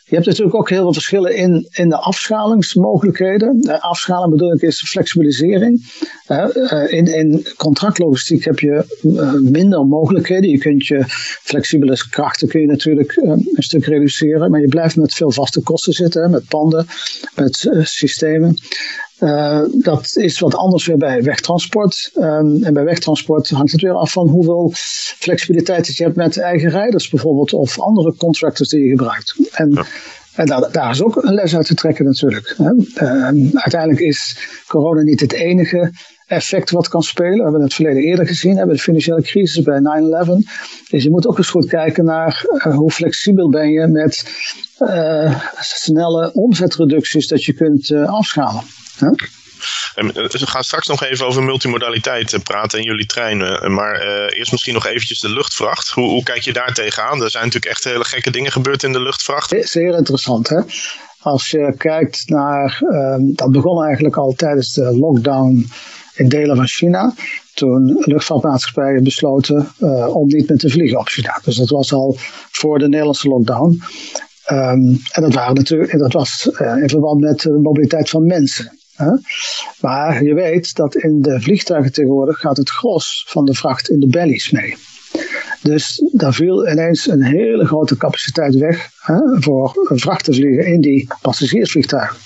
Je 0.08 0.14
hebt 0.14 0.26
natuurlijk 0.26 0.56
ook 0.56 0.68
heel 0.70 0.82
veel 0.82 0.92
verschillen 0.92 1.36
in, 1.36 1.68
in 1.70 1.88
de 1.88 1.96
afschalingsmogelijkheden. 1.96 3.60
De 3.60 3.80
afschaling 3.80 4.30
bedoel 4.30 4.52
ik 4.52 4.62
is 4.62 4.90
flexibilisering. 4.90 5.86
Eh, 6.26 6.92
in, 6.92 7.14
in 7.14 7.46
contractlogistiek 7.56 8.44
heb 8.44 8.58
je 8.58 8.98
eh, 9.16 9.32
minder 9.34 9.86
mogelijkheden. 9.86 10.50
Je 10.50 10.58
kunt 10.58 10.86
je 10.86 11.02
flexibele 11.42 11.96
krachten 12.10 12.48
kun 12.48 12.60
je 12.60 12.66
natuurlijk 12.66 13.12
eh, 13.12 13.30
een 13.30 13.62
stuk 13.62 13.84
reduceren, 13.84 14.50
maar 14.50 14.60
je 14.60 14.68
blijft 14.68 14.96
met 14.96 15.14
veel 15.14 15.30
vaste 15.30 15.62
kosten 15.62 15.92
zitten, 15.92 16.30
met 16.30 16.48
panden, 16.48 16.86
met 17.34 17.68
systemen. 17.82 18.56
Uh, 19.20 19.60
dat 19.72 20.16
is 20.16 20.38
wat 20.38 20.54
anders 20.54 20.86
weer 20.86 20.96
bij 20.96 21.22
wegtransport. 21.22 22.10
Um, 22.16 22.64
en 22.64 22.72
bij 22.72 22.84
wegtransport 22.84 23.50
hangt 23.50 23.72
het 23.72 23.80
weer 23.80 23.92
af 23.92 24.12
van 24.12 24.28
hoeveel 24.28 24.70
flexibiliteit 25.18 25.96
je 25.96 26.04
hebt 26.04 26.16
met 26.16 26.38
eigen 26.38 26.70
rijders 26.70 27.08
bijvoorbeeld, 27.08 27.52
of 27.52 27.80
andere 27.80 28.14
contractors 28.16 28.68
die 28.68 28.84
je 28.84 28.88
gebruikt. 28.88 29.48
En, 29.52 29.86
en 30.34 30.46
daar, 30.46 30.72
daar, 30.72 30.90
is 30.90 31.02
ook 31.02 31.16
een 31.16 31.34
les 31.34 31.56
uit 31.56 31.66
te 31.66 31.74
trekken 31.74 32.04
natuurlijk. 32.04 32.54
Hè. 32.56 32.72
Uh, 32.72 33.52
uiteindelijk 33.52 34.00
is 34.00 34.38
corona 34.66 35.02
niet 35.02 35.20
het 35.20 35.32
enige 35.32 35.92
effect 36.26 36.70
wat 36.70 36.88
kan 36.88 37.02
spelen. 37.02 37.36
We 37.36 37.42
hebben 37.42 37.62
het 37.62 37.74
verleden 37.74 38.02
eerder 38.02 38.26
gezien, 38.26 38.56
hebben 38.56 38.76
de 38.76 38.82
financiële 38.82 39.22
crisis 39.22 39.62
bij 39.62 39.80
9-11. 39.80 40.28
Dus 40.90 41.02
je 41.02 41.10
moet 41.10 41.26
ook 41.26 41.38
eens 41.38 41.50
goed 41.50 41.66
kijken 41.66 42.04
naar 42.04 42.46
uh, 42.52 42.76
hoe 42.76 42.90
flexibel 42.90 43.48
ben 43.48 43.70
je 43.70 43.86
met 43.86 44.24
uh, 44.78 45.42
snelle 45.60 46.32
omzetreducties 46.32 47.28
dat 47.28 47.44
je 47.44 47.52
kunt 47.52 47.92
afschalen. 47.92 48.62
Huh? 48.98 49.12
En 49.94 50.06
we 50.06 50.46
gaan 50.46 50.64
straks 50.64 50.86
nog 50.86 51.04
even 51.04 51.26
over 51.26 51.42
multimodaliteit 51.42 52.42
praten 52.42 52.78
in 52.78 52.84
jullie 52.84 53.06
treinen. 53.06 53.74
Maar 53.74 54.06
uh, 54.06 54.38
eerst 54.38 54.52
misschien 54.52 54.74
nog 54.74 54.86
eventjes 54.86 55.20
de 55.20 55.28
luchtvracht. 55.28 55.88
Hoe, 55.88 56.08
hoe, 56.08 56.22
kijk 56.22 56.42
je 56.42 56.52
daar 56.52 56.74
tegenaan? 56.74 57.22
Er 57.22 57.30
zijn 57.30 57.44
natuurlijk 57.44 57.72
echt 57.72 57.84
hele 57.84 58.04
gekke 58.04 58.30
dingen 58.30 58.52
gebeurd 58.52 58.82
in 58.82 58.92
de 58.92 59.00
luchtvracht. 59.00 59.54
Zeer 59.60 59.96
interessant, 59.96 60.48
hè? 60.48 60.60
Als 61.20 61.48
je 61.50 61.74
kijkt 61.78 62.28
naar. 62.28 62.78
Uh, 62.80 63.16
dat 63.18 63.50
begon 63.50 63.84
eigenlijk 63.84 64.16
al 64.16 64.32
tijdens 64.36 64.72
de 64.72 64.98
lockdown 64.98 65.70
in 66.14 66.28
delen 66.28 66.56
van 66.56 66.66
China. 66.66 67.14
Toen 67.54 68.02
luchtvaartmaatschappijen 68.04 69.02
besloten 69.02 69.72
uh, 69.78 70.16
om 70.16 70.26
niet 70.26 70.48
meer 70.48 70.58
te 70.58 70.70
vliegen 70.70 70.98
op 70.98 71.08
China. 71.08 71.40
Dus 71.44 71.56
dat 71.56 71.68
was 71.68 71.92
al 71.92 72.16
voor 72.50 72.78
de 72.78 72.88
Nederlandse 72.88 73.28
lockdown. 73.28 73.82
Um, 74.50 75.00
en 75.12 75.22
dat, 75.22 75.34
waren 75.34 75.54
natuurlijk, 75.54 75.98
dat 75.98 76.12
was 76.12 76.50
uh, 76.52 76.76
in 76.82 76.88
verband 76.88 77.20
met 77.20 77.40
de 77.40 77.58
mobiliteit 77.62 78.10
van 78.10 78.26
mensen. 78.26 78.77
Maar 79.80 80.24
je 80.24 80.34
weet 80.34 80.74
dat 80.74 80.94
in 80.94 81.22
de 81.22 81.40
vliegtuigen 81.40 81.92
tegenwoordig 81.92 82.38
gaat 82.38 82.56
het 82.56 82.70
gros 82.70 83.24
van 83.28 83.44
de 83.44 83.54
vracht 83.54 83.90
in 83.90 84.00
de 84.00 84.08
bellies 84.08 84.50
mee. 84.50 84.76
Dus 85.62 86.02
daar 86.12 86.34
viel 86.34 86.68
ineens 86.68 87.08
een 87.08 87.22
hele 87.22 87.66
grote 87.66 87.96
capaciteit 87.96 88.54
weg 88.54 88.90
hè, 88.96 89.18
voor 89.40 89.72
vracht 89.84 90.24
te 90.24 90.32
vliegen 90.32 90.66
in 90.66 90.80
die 90.80 91.08
passagiersvliegtuigen. 91.22 92.16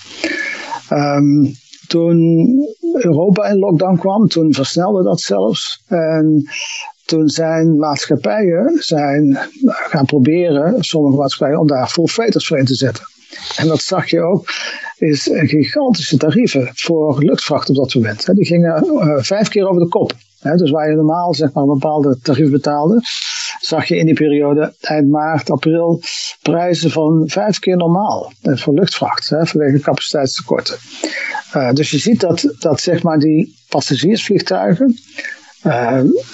Um, 0.91 1.55
toen 1.87 2.19
Europa 2.93 3.49
in 3.49 3.59
lockdown 3.59 3.97
kwam, 3.97 4.29
toen 4.29 4.55
versnelde 4.55 5.03
dat 5.03 5.21
zelfs. 5.21 5.83
En 5.87 6.49
toen 7.05 7.29
zijn 7.29 7.77
maatschappijen 7.77 8.77
zijn 8.79 9.39
gaan 9.65 10.07
proberen, 10.07 10.83
sommige 10.83 11.17
maatschappijen, 11.17 11.61
om 11.61 11.67
daar 11.67 11.89
full 11.89 12.07
voor 12.07 12.59
in 12.59 12.65
te 12.65 12.75
zetten. 12.75 13.05
En 13.57 13.69
dat 13.69 13.83
zag 13.83 14.11
je 14.11 14.21
ook 14.21 14.51
is 14.99 15.29
gigantische 15.33 16.17
tarieven 16.17 16.71
voor 16.75 17.25
luchtvracht 17.25 17.69
op 17.69 17.77
dat 17.77 17.95
moment. 17.95 18.35
Die 18.35 18.47
gingen 18.47 18.85
vijf 19.25 19.49
keer 19.49 19.69
over 19.69 19.83
de 19.83 19.89
kop. 19.89 20.13
Dus 20.57 20.71
waar 20.71 20.91
je 20.91 20.97
normaal 20.97 21.35
zeg 21.35 21.53
maar, 21.53 21.63
een 21.63 21.79
bepaalde 21.79 22.19
tarief 22.23 22.51
betaalde, 22.51 23.01
zag 23.61 23.85
je 23.85 23.97
in 23.97 24.07
die 24.07 24.15
periode 24.15 24.75
eind 24.81 25.09
maart, 25.09 25.51
april 25.51 26.01
prijzen 26.43 26.91
van 26.91 27.23
vijf 27.27 27.59
keer 27.59 27.77
normaal 27.77 28.33
voor 28.43 28.75
luchtvracht, 28.75 29.27
vanwege 29.27 29.81
capaciteitstekorten. 29.81 30.77
Uh, 31.57 31.73
dus 31.73 31.91
je 31.91 31.99
ziet 31.99 32.21
dat, 32.21 32.55
dat 32.59 32.81
zeg 32.81 33.03
maar, 33.03 33.19
die 33.19 33.57
passagiersvliegtuigen. 33.69 34.97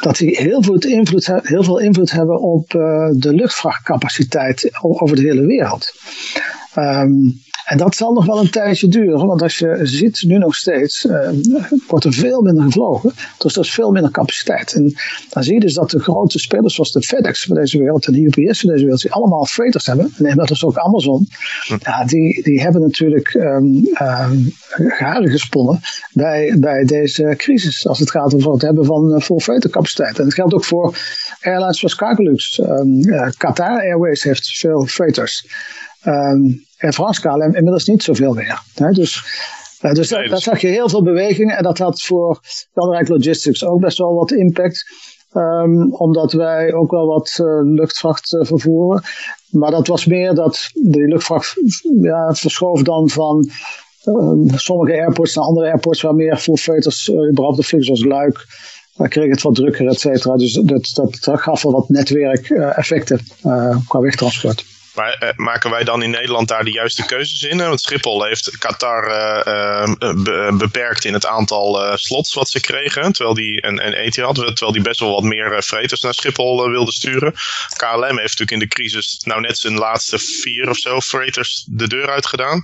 Dat 0.00 0.17
die 0.17 0.37
heel 0.37 0.62
veel, 0.62 0.78
invloed, 0.78 1.26
heel 1.26 1.62
veel 1.62 1.78
invloed 1.78 2.11
hebben 2.11 2.40
op 2.40 2.71
de 3.12 3.35
luchtvrachtcapaciteit 3.35 4.71
over 4.81 5.17
de 5.17 5.23
hele 5.23 5.47
wereld. 5.47 5.93
Um, 6.78 7.40
en 7.68 7.76
dat 7.76 7.94
zal 7.94 8.12
nog 8.12 8.26
wel 8.26 8.38
een 8.38 8.50
tijdje 8.50 8.88
duren, 8.88 9.26
want 9.26 9.42
als 9.42 9.58
je 9.58 9.78
ziet, 9.82 10.23
nu 10.26 10.38
nog 10.38 10.54
steeds, 10.54 11.04
uh, 11.04 11.30
wordt 11.88 12.04
er 12.04 12.12
veel 12.12 12.42
minder 12.42 12.64
gevlogen. 12.64 13.12
Dus 13.38 13.54
er 13.56 13.62
is 13.62 13.75
veel 13.75 13.90
minder 13.90 14.11
capaciteit. 14.11 14.73
En 14.73 14.94
dan 15.30 15.44
zie 15.44 15.54
je 15.54 15.61
dus 15.61 15.75
dat 15.75 15.90
de 15.90 15.99
grote 15.99 16.38
spelers 16.38 16.75
zoals 16.75 16.92
de 16.92 17.02
FedEx 17.02 17.44
van 17.44 17.56
deze 17.56 17.78
wereld 17.78 18.06
en 18.06 18.12
de 18.12 18.20
UPS 18.20 18.61
van 18.61 18.70
deze 18.70 18.82
wereld, 18.82 19.02
die 19.02 19.12
allemaal 19.12 19.47
freighters 19.47 19.87
hebben, 19.87 20.12
en 20.18 20.37
dat 20.37 20.50
is 20.50 20.64
ook 20.64 20.76
Amazon, 20.76 21.28
ja, 21.78 22.04
die, 22.04 22.42
die 22.42 22.61
hebben 22.61 22.80
natuurlijk 22.80 23.35
um, 23.35 23.88
garen 24.76 25.30
gesponnen 25.30 25.80
bij, 26.12 26.56
bij 26.58 26.85
deze 26.85 27.35
crisis. 27.37 27.87
Als 27.87 27.99
het 27.99 28.11
gaat 28.11 28.35
over 28.35 28.52
het 28.52 28.62
hebben 28.62 28.85
van 28.85 29.14
uh, 29.14 29.20
full 29.20 29.38
freighter 29.38 29.70
capaciteit. 29.70 30.18
En 30.18 30.25
dat 30.25 30.35
geldt 30.35 30.54
ook 30.54 30.64
voor 30.64 30.99
airlines 31.40 31.78
zoals 31.78 31.94
Cargolux. 31.94 32.58
Uh, 32.58 33.28
Qatar 33.37 33.80
Airways 33.80 34.23
heeft 34.23 34.58
veel 34.58 34.87
freighters. 34.87 35.47
Um, 36.07 36.67
en 36.78 36.93
Frans 36.93 37.21
KLM 37.21 37.55
inmiddels 37.55 37.87
niet 37.87 38.02
zoveel 38.02 38.35
meer. 38.35 38.62
Hè? 38.75 38.90
Dus, 38.90 39.23
uh, 39.83 39.93
dus 39.93 40.09
daar, 40.09 40.28
daar, 40.28 40.40
zag 40.40 40.61
je 40.61 40.67
heel 40.67 40.88
veel 40.88 41.02
beweging. 41.02 41.52
En 41.52 41.62
dat 41.62 41.78
had 41.78 42.02
voor 42.02 42.40
Belangrijk 42.73 43.09
Logistics 43.09 43.64
ook 43.64 43.81
best 43.81 43.99
wel 43.99 44.14
wat 44.14 44.31
impact. 44.31 44.85
Um, 45.35 45.95
omdat 45.95 46.33
wij 46.33 46.73
ook 46.73 46.90
wel 46.90 47.07
wat 47.07 47.38
uh, 47.40 47.47
luchtvracht 47.62 48.33
uh, 48.33 48.45
vervoeren. 48.45 49.02
Maar 49.50 49.71
dat 49.71 49.87
was 49.87 50.07
meer 50.07 50.35
dat 50.35 50.71
de 50.73 51.00
luchtvracht 51.00 51.55
ja, 52.00 52.35
verschoof 52.35 52.83
dan 52.83 53.09
van 53.09 53.50
um, 54.05 54.49
sommige 54.55 55.00
airports 55.00 55.35
naar 55.35 55.45
andere 55.45 55.67
airports 55.67 56.02
waar 56.02 56.14
meer 56.14 56.37
full 56.37 56.57
freighters 56.57 57.11
überhaupt 57.11 57.57
de 57.57 57.62
vliegen 57.62 57.97
zoals 57.97 58.05
Luik. 58.05 58.47
Daar 58.97 59.09
kreeg 59.09 59.31
het 59.31 59.43
wat 59.43 59.55
drukker, 59.55 59.87
et 59.88 60.00
cetera. 60.00 60.37
Dus 60.37 60.52
dat, 60.52 60.90
dat, 60.95 61.19
dat 61.25 61.40
gaf 61.40 61.62
wel 61.62 61.73
wat 61.73 61.88
netwerkeffecten 61.88 63.21
qua 63.88 64.00
wegtransport. 64.00 64.64
Maar 64.99 65.23
uh, 65.23 65.28
maken 65.37 65.71
wij 65.71 65.85
dan 65.85 66.02
in 66.02 66.11
Nederland 66.11 66.49
daar 66.49 66.64
de 66.64 66.73
juiste 66.73 67.07
keuzes 67.07 67.43
in? 67.43 67.59
Want 67.59 67.81
Schiphol 67.81 68.25
heeft 68.25 68.59
Qatar 68.59 69.09
uh, 69.09 69.95
be 69.99 70.55
beperkt 70.59 71.05
in 71.05 71.12
het 71.12 71.26
aantal 71.26 71.97
slots 71.97 72.35
wat 72.35 72.49
ze 72.49 72.61
kregen. 72.61 73.12
Terwijl 73.12 73.35
die, 73.35 73.61
en, 73.61 73.78
en 73.78 73.93
Etihad, 73.93 74.35
terwijl 74.35 74.73
die 74.73 74.83
best 74.83 75.00
wel 75.00 75.11
wat 75.11 75.23
meer 75.23 75.62
freighters 75.62 76.00
naar 76.00 76.14
Schiphol 76.14 76.71
wilde 76.71 76.93
sturen. 76.93 77.33
KLM 77.76 78.19
heeft 78.19 78.38
natuurlijk 78.38 78.50
in 78.50 78.59
de 78.59 78.69
crisis 78.69 79.21
nou 79.25 79.40
net 79.40 79.59
zijn 79.59 79.75
laatste 79.75 80.19
vier 80.19 80.71
of 80.71 80.76
zo 80.76 81.00
freighters 81.00 81.64
de 81.69 81.88
deur 81.88 82.11
uit 82.11 82.26
gedaan. 82.26 82.62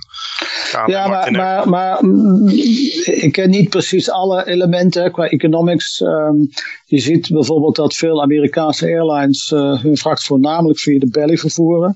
ja, 0.85 1.07
maar, 1.07 1.31
maar, 1.31 1.69
maar, 1.69 2.05
mm, 2.05 2.49
ik 3.05 3.31
ken 3.31 3.49
niet 3.49 3.69
precies 3.69 4.09
alle 4.09 4.47
elementen 4.47 5.11
qua 5.11 5.27
economics. 5.27 5.99
Um, 5.99 6.49
je 6.85 6.99
ziet 6.99 7.29
bijvoorbeeld 7.29 7.75
dat 7.75 7.95
veel 7.95 8.21
Amerikaanse 8.21 8.85
airlines 8.85 9.49
hun 9.81 9.97
vracht 9.97 10.23
voornamelijk 10.23 10.79
via 10.79 10.99
de 10.99 11.09
belly 11.09 11.37
vervoeren. 11.37 11.95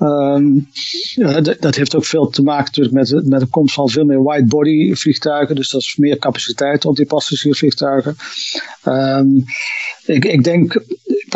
Um, 0.00 0.68
ja, 1.14 1.40
dat 1.40 1.74
heeft 1.74 1.96
ook 1.96 2.04
veel 2.04 2.28
te 2.28 2.42
maken 2.42 2.64
natuurlijk 2.64 2.94
met, 2.94 3.28
met 3.28 3.40
de 3.40 3.46
komst 3.46 3.74
van 3.74 3.88
veel 3.88 4.04
meer 4.04 4.22
wide-body 4.22 4.94
vliegtuigen. 4.94 5.56
Dus 5.56 5.70
dat 5.70 5.80
is 5.80 5.96
meer 5.96 6.18
capaciteit 6.18 6.84
op 6.84 6.96
die 6.96 7.06
passagiersvliegtuigen. 7.06 8.16
Um, 8.84 9.44
ik, 10.04 10.24
ik 10.24 10.44
denk, 10.44 10.82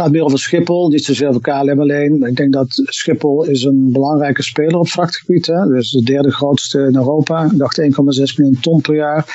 meer 0.08 0.24
over 0.24 0.38
Schiphol, 0.38 0.88
niet 0.88 1.04
zozeer 1.04 1.28
over 1.28 1.40
KLM 1.40 1.80
alleen. 1.80 2.22
Ik 2.22 2.36
denk 2.36 2.52
dat 2.52 2.68
Schiphol 2.84 3.44
is 3.44 3.62
een 3.62 3.92
belangrijke 3.92 4.42
speler 4.42 4.78
op 4.78 4.88
vrachtgebied. 4.88 5.46
Hè. 5.46 5.66
Dus 5.66 5.90
de 5.90 6.02
derde 6.02 6.30
grootste 6.30 6.78
in 6.78 6.96
Europa. 6.96 7.44
Ik 7.44 7.58
dacht 7.58 7.80
1,6 7.80 7.88
miljoen 8.36 8.60
ton 8.60 8.80
per 8.80 8.94
jaar. 8.94 9.26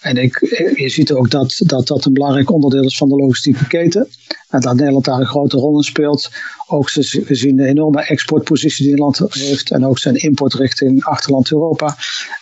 En 0.00 0.16
ik, 0.16 0.38
je 0.74 0.88
ziet 0.88 1.12
ook 1.12 1.30
dat, 1.30 1.60
dat 1.66 1.86
dat 1.86 2.04
een 2.04 2.12
belangrijk 2.12 2.50
onderdeel 2.50 2.84
is 2.84 2.96
van 2.96 3.08
de 3.08 3.16
logistieke 3.16 3.66
keten. 3.66 4.08
Dat 4.48 4.74
Nederland 4.74 5.04
daar 5.04 5.20
een 5.20 5.26
grote 5.26 5.56
rol 5.56 5.76
in 5.76 5.82
speelt. 5.82 6.30
Ook 6.66 6.90
gezien 6.90 7.56
de 7.56 7.66
enorme 7.66 8.02
exportpositie 8.02 8.84
die 8.84 8.94
Nederland 8.94 9.34
heeft. 9.34 9.70
En 9.70 9.86
ook 9.86 9.98
zijn 9.98 10.14
import 10.14 10.54
richting 10.54 11.04
achterland 11.04 11.52
Europa. 11.52 11.96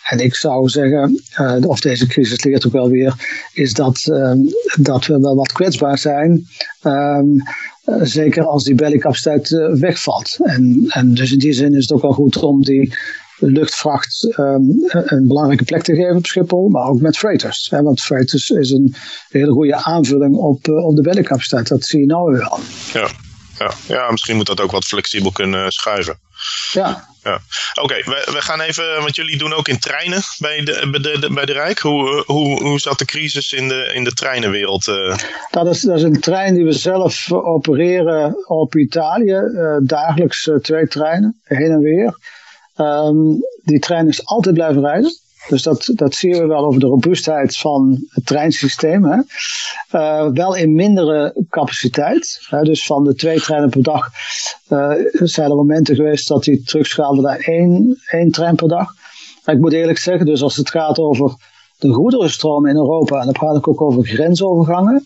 En 0.09 0.19
ik 0.19 0.35
zou 0.35 0.69
zeggen, 0.69 1.23
uh, 1.39 1.55
of 1.61 1.79
deze 1.79 2.07
crisis 2.07 2.43
leert 2.43 2.65
ook 2.65 2.71
wel 2.71 2.89
weer, 2.89 3.13
is 3.53 3.73
dat, 3.73 4.07
uh, 4.09 4.31
dat 4.79 5.05
we 5.05 5.19
wel 5.19 5.35
wat 5.35 5.51
kwetsbaar 5.51 5.97
zijn. 5.97 6.47
Um, 6.83 7.41
uh, 7.85 8.01
zeker 8.01 8.45
als 8.45 8.63
die 8.63 8.75
bellycapaciteit 8.75 9.49
wegvalt. 9.79 10.37
En, 10.43 10.85
en 10.87 11.13
dus 11.13 11.31
in 11.31 11.39
die 11.39 11.53
zin 11.53 11.73
is 11.73 11.81
het 11.81 11.91
ook 11.91 12.01
wel 12.01 12.11
goed 12.11 12.37
om 12.37 12.63
die 12.63 12.93
luchtvracht 13.39 14.37
um, 14.37 14.83
een 14.87 15.27
belangrijke 15.27 15.63
plek 15.63 15.83
te 15.83 15.95
geven 15.95 16.15
op 16.15 16.25
Schiphol, 16.25 16.69
maar 16.69 16.87
ook 16.87 17.01
met 17.01 17.17
freighters. 17.17 17.67
Hè, 17.69 17.81
want 17.81 18.01
freighters 18.01 18.49
is 18.49 18.71
een 18.71 18.95
hele 19.29 19.51
goede 19.51 19.75
aanvulling 19.75 20.35
op, 20.35 20.67
uh, 20.67 20.85
op 20.85 20.95
de 20.95 21.01
bellycapaciteit. 21.01 21.67
Dat 21.67 21.85
zie 21.85 21.99
je 21.99 22.05
nou 22.05 22.31
weer 22.31 22.39
wel. 22.39 22.59
Ja. 22.93 23.07
Ja. 23.57 23.71
ja, 23.87 24.11
misschien 24.11 24.35
moet 24.35 24.45
dat 24.45 24.61
ook 24.61 24.71
wat 24.71 24.85
flexibel 24.85 25.31
kunnen 25.31 25.71
schuiven. 25.71 26.19
Ja. 26.71 27.07
ja. 27.23 27.39
Oké, 27.81 27.95
we, 27.95 28.29
we 28.31 28.41
gaan 28.41 28.61
even, 28.61 29.01
want 29.01 29.15
jullie 29.15 29.37
doen 29.37 29.53
ook 29.53 29.67
in 29.67 29.79
treinen 29.79 30.21
bij 30.39 30.63
de, 30.63 30.87
bij 30.91 31.19
de, 31.19 31.33
bij 31.33 31.45
de 31.45 31.53
Rijk. 31.53 31.79
Hoe, 31.79 32.23
hoe, 32.25 32.63
hoe 32.63 32.79
zat 32.79 32.99
de 32.99 33.05
crisis 33.05 33.51
in 33.51 33.67
de, 33.67 33.91
in 33.93 34.03
de 34.03 34.13
treinenwereld? 34.13 34.87
Uh? 34.87 35.15
Dat, 35.51 35.67
is, 35.67 35.81
dat 35.81 35.97
is 35.97 36.03
een 36.03 36.19
trein 36.19 36.53
die 36.53 36.63
we 36.63 36.71
zelf 36.71 37.31
opereren 37.31 38.47
op 38.47 38.75
Italië. 38.75 39.41
Uh, 39.53 39.77
dagelijks 39.83 40.49
twee 40.61 40.87
treinen, 40.87 41.39
heen 41.43 41.71
en 41.71 41.79
weer. 41.79 42.17
Um, 42.77 43.37
die 43.63 43.79
trein 43.79 44.07
is 44.07 44.25
altijd 44.25 44.55
blijven 44.55 44.81
rijden. 44.81 45.11
Dus 45.49 45.63
dat, 45.63 45.91
dat 45.95 46.15
zien 46.15 46.31
we 46.31 46.45
wel 46.45 46.65
over 46.65 46.79
de 46.79 46.85
robuustheid 46.85 47.57
van 47.57 48.05
het 48.09 48.25
treinsysteem. 48.25 49.05
Hè. 49.05 49.17
Uh, 49.91 50.31
wel 50.33 50.55
in 50.55 50.73
mindere 50.73 51.45
capaciteit. 51.49 52.39
Hè. 52.49 52.61
Dus 52.61 52.85
van 52.85 53.03
de 53.03 53.15
twee 53.15 53.39
treinen 53.39 53.69
per 53.69 53.83
dag 53.83 54.09
uh, 54.69 54.91
zijn 55.11 55.49
er 55.49 55.55
momenten 55.55 55.95
geweest 55.95 56.27
dat 56.27 56.45
hij 56.45 56.61
terugschaalde 56.65 57.21
naar 57.21 57.39
één, 57.39 58.01
één 58.11 58.31
trein 58.31 58.55
per 58.55 58.67
dag. 58.67 58.93
Ik 59.45 59.59
moet 59.59 59.73
eerlijk 59.73 59.97
zeggen, 59.97 60.25
dus 60.25 60.41
als 60.41 60.55
het 60.55 60.69
gaat 60.69 60.99
over 60.99 61.35
de 61.77 61.93
goederenstroom 61.93 62.67
in 62.67 62.75
Europa, 62.75 63.19
en 63.19 63.25
dan 63.25 63.33
praat 63.33 63.57
ik 63.57 63.67
ook 63.67 63.81
over 63.81 64.05
grensovergangen. 64.05 65.05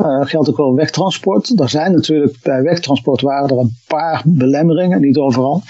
Uh, 0.00 0.26
geldt 0.26 0.48
ook 0.48 0.58
over 0.58 0.76
wegtransport. 0.76 1.60
Er 1.60 1.68
zijn 1.68 1.92
natuurlijk 1.92 2.36
bij 2.42 2.62
wegtransport 2.62 3.20
waren 3.20 3.48
er 3.48 3.58
een 3.58 3.76
paar 3.86 4.22
belemmeringen, 4.24 5.00
niet 5.00 5.16
overal. 5.16 5.62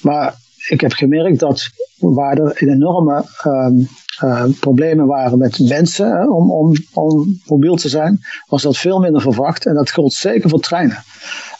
Maar 0.00 0.40
ik 0.68 0.80
heb 0.80 0.92
gemerkt 0.92 1.38
dat 1.38 1.70
waar 1.98 2.38
er 2.38 2.62
enorme 2.62 3.24
um, 3.46 3.88
uh, 4.24 4.44
problemen 4.60 5.06
waren 5.06 5.38
met 5.38 5.58
mensen 5.58 6.32
om, 6.32 6.50
om, 6.50 6.74
om 6.92 7.40
mobiel 7.46 7.76
te 7.76 7.88
zijn, 7.88 8.20
was 8.46 8.62
dat 8.62 8.76
veel 8.76 8.98
minder 8.98 9.20
verwacht. 9.20 9.66
En 9.66 9.74
dat 9.74 9.90
geldt 9.90 10.14
zeker 10.14 10.50
voor 10.50 10.60
treinen. 10.60 10.96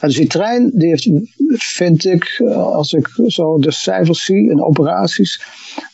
En 0.01 0.09
dus 0.09 0.17
die 0.17 0.27
trein, 0.27 0.71
die 0.75 0.89
heeft, 0.89 1.11
vind 1.57 2.05
ik, 2.05 2.25
eh, 2.45 2.57
als 2.57 2.93
ik 2.93 3.09
zo 3.27 3.59
de 3.59 3.71
cijfers 3.71 4.25
zie 4.25 4.51
en 4.51 4.63
operaties, 4.63 5.43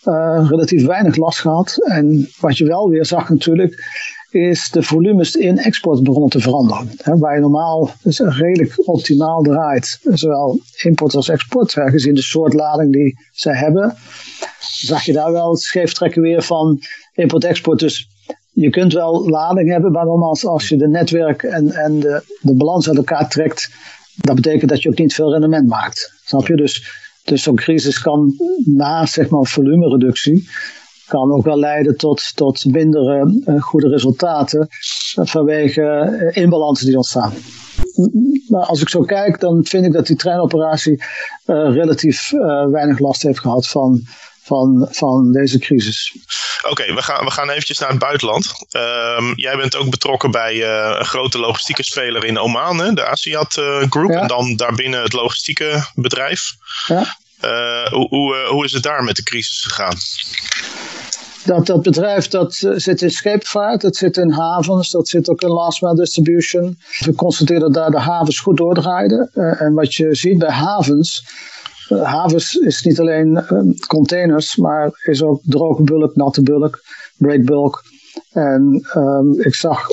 uh, 0.04 0.46
relatief 0.48 0.86
weinig 0.86 1.16
last 1.16 1.38
gehad. 1.38 1.76
En 1.84 2.28
wat 2.40 2.58
je 2.58 2.66
wel 2.66 2.88
weer 2.88 3.06
zag 3.06 3.28
natuurlijk, 3.28 3.84
is 4.30 4.70
de 4.70 4.82
volumes 4.82 5.35
in 5.35 5.58
export 5.58 6.02
begonnen 6.02 6.30
te 6.30 6.40
veranderen. 6.40 6.88
waar 7.18 7.35
je 7.35 7.40
normaal 7.40 7.90
dus 8.02 8.18
redelijk 8.18 8.88
optimaal 8.88 9.42
draait, 9.42 10.00
zowel 10.02 10.61
import 10.82 11.14
als 11.14 11.28
export, 11.28 11.73
gezien 11.73 12.14
de 12.14 12.23
soort 12.23 12.54
lading 12.54 12.92
die 12.92 13.18
zij 13.32 13.54
hebben, 13.54 13.97
zag 14.61 15.02
je 15.02 15.12
daar 15.12 15.32
wel 15.32 15.50
het 15.50 15.61
scheeftrekken 15.61 16.23
weer 16.23 16.42
van 16.42 16.78
import-export. 17.14 17.78
Dus 17.78 18.08
je 18.52 18.70
kunt 18.70 18.92
wel 18.92 19.28
lading 19.28 19.70
hebben, 19.70 19.92
maar 19.92 20.04
nogmaals, 20.04 20.47
als 20.47 20.68
je 20.68 20.76
de 20.76 20.88
netwerk 20.88 21.42
en, 21.42 21.70
en 21.70 22.00
de, 22.00 22.23
de 22.40 22.54
balans 22.54 22.88
uit 22.88 22.97
elkaar 22.97 23.28
trekt, 23.28 23.70
dat 24.14 24.35
betekent 24.35 24.70
dat 24.70 24.82
je 24.82 24.88
ook 24.88 24.99
niet 24.99 25.14
veel 25.14 25.32
rendement 25.32 25.68
maakt. 25.68 26.12
Snap 26.25 26.47
je? 26.47 26.56
Dus, 26.56 26.90
dus 27.25 27.42
zo'n 27.42 27.56
crisis 27.56 28.00
kan 28.00 28.35
na 28.64 29.06
zeg 29.06 29.28
maar 29.28 29.44
volumereductie 29.44 30.49
kan 31.08 31.32
ook 31.32 31.44
wel 31.44 31.58
leiden 31.58 31.96
tot, 31.96 32.32
tot 32.34 32.64
minder 32.64 33.26
uh, 33.26 33.62
goede 33.62 33.88
resultaten 33.88 34.68
vanwege 35.14 35.80
uh, 36.32 36.42
inbalansen 36.42 36.86
die 36.86 36.96
ontstaan. 36.96 37.32
Maar 38.48 38.66
als 38.66 38.80
ik 38.80 38.88
zo 38.88 39.02
kijk, 39.02 39.40
dan 39.40 39.64
vind 39.64 39.84
ik 39.86 39.92
dat 39.92 40.06
die 40.06 40.16
treinoperatie 40.16 41.04
relatief 41.46 42.30
weinig 42.70 42.98
last 42.98 43.22
heeft 43.22 43.40
gehad 43.40 43.68
van, 43.68 44.02
van, 44.42 44.88
van 44.90 45.32
deze 45.32 45.58
crisis. 45.58 46.16
Oké, 46.70 46.94
we, 46.94 47.02
gaan, 47.02 47.24
we 47.24 47.30
gaan 47.30 47.50
eventjes 47.50 47.78
naar 47.78 47.88
het 47.88 47.98
buitenland. 47.98 48.52
Um, 49.18 49.32
jij 49.34 49.56
bent 49.56 49.76
ook 49.76 49.90
betrokken 49.90 50.30
bij 50.30 50.54
uh, 50.54 50.96
een 50.98 51.04
grote 51.04 51.38
logistieke 51.38 51.84
speler 51.84 52.24
in 52.24 52.38
Oman, 52.38 52.78
hè? 52.78 52.92
de 52.92 53.06
Asiat 53.06 53.56
uh, 53.56 53.82
Group. 53.90 54.10
Ja. 54.10 54.20
En 54.20 54.26
dan 54.26 54.56
daarbinnen 54.56 55.02
het 55.02 55.12
logistieke 55.12 55.84
bedrijf. 55.94 56.52
Ja. 56.86 57.16
hoe, 57.90 58.08
hoe, 58.08 58.46
hoe 58.48 58.64
is 58.64 58.72
het 58.72 58.82
daar 58.82 59.04
met 59.04 59.16
de 59.16 59.22
crisis 59.22 59.62
gegaan? 59.62 59.96
Dat, 61.48 61.66
dat 61.66 61.82
bedrijf 61.82 62.28
dat 62.28 62.62
eh, 62.62 62.72
zit 62.74 63.02
in 63.02 63.10
scheepvaart, 63.10 63.80
dat 63.80 63.96
zit 63.96 64.16
in 64.16 64.30
havens, 64.30 64.90
dat 64.90 65.08
zit 65.08 65.30
ook 65.30 65.40
in 65.40 65.48
last 65.48 65.82
mile 65.82 65.94
distribution. 65.94 66.78
We 67.04 67.14
constateren 67.14 67.60
dat 67.60 67.74
daar 67.74 67.90
de 67.90 67.98
havens 67.98 68.40
goed 68.40 68.56
doordraaiden. 68.56 69.30
Uh, 69.34 69.60
en 69.60 69.74
wat 69.74 69.94
je 69.94 70.14
ziet 70.14 70.38
bij 70.38 70.50
havens, 70.50 71.24
uh, 71.88 72.02
havens 72.02 72.54
is 72.54 72.82
niet 72.82 73.00
alleen 73.00 73.44
containers, 73.86 74.56
maar 74.56 74.90
is 75.04 75.22
ook 75.22 75.40
droge 75.44 75.82
bulk, 75.82 76.16
natte 76.16 76.42
bulk, 76.42 76.82
breakbulk. 77.16 77.84
En 78.32 78.86
um, 78.96 79.40
ik 79.40 79.54
zag, 79.54 79.86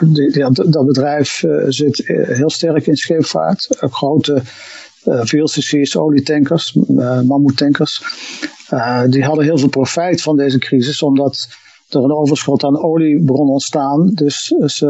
die, 0.00 0.50
dat 0.52 0.86
bedrijf 0.86 1.44
zit 1.68 2.02
heel 2.06 2.50
sterk 2.50 2.86
in 2.86 2.96
scheepvaart. 2.96 3.68
grote 3.80 4.42
uh, 5.04 5.20
VLCC's, 5.24 5.96
olietankers, 5.96 6.74
uh, 6.74 7.20
mammoetankers. 7.20 8.02
Uh, 8.70 9.02
die 9.04 9.24
hadden 9.24 9.44
heel 9.44 9.58
veel 9.58 9.68
profijt 9.68 10.22
van 10.22 10.36
deze 10.36 10.58
crisis, 10.58 11.02
omdat 11.02 11.48
er 11.88 12.02
een 12.02 12.12
overschot 12.12 12.64
aan 12.64 12.82
olie 12.82 13.20
begon 13.20 13.48
ontstaan. 13.48 14.10
Dus, 14.14 14.54
dus 14.58 14.82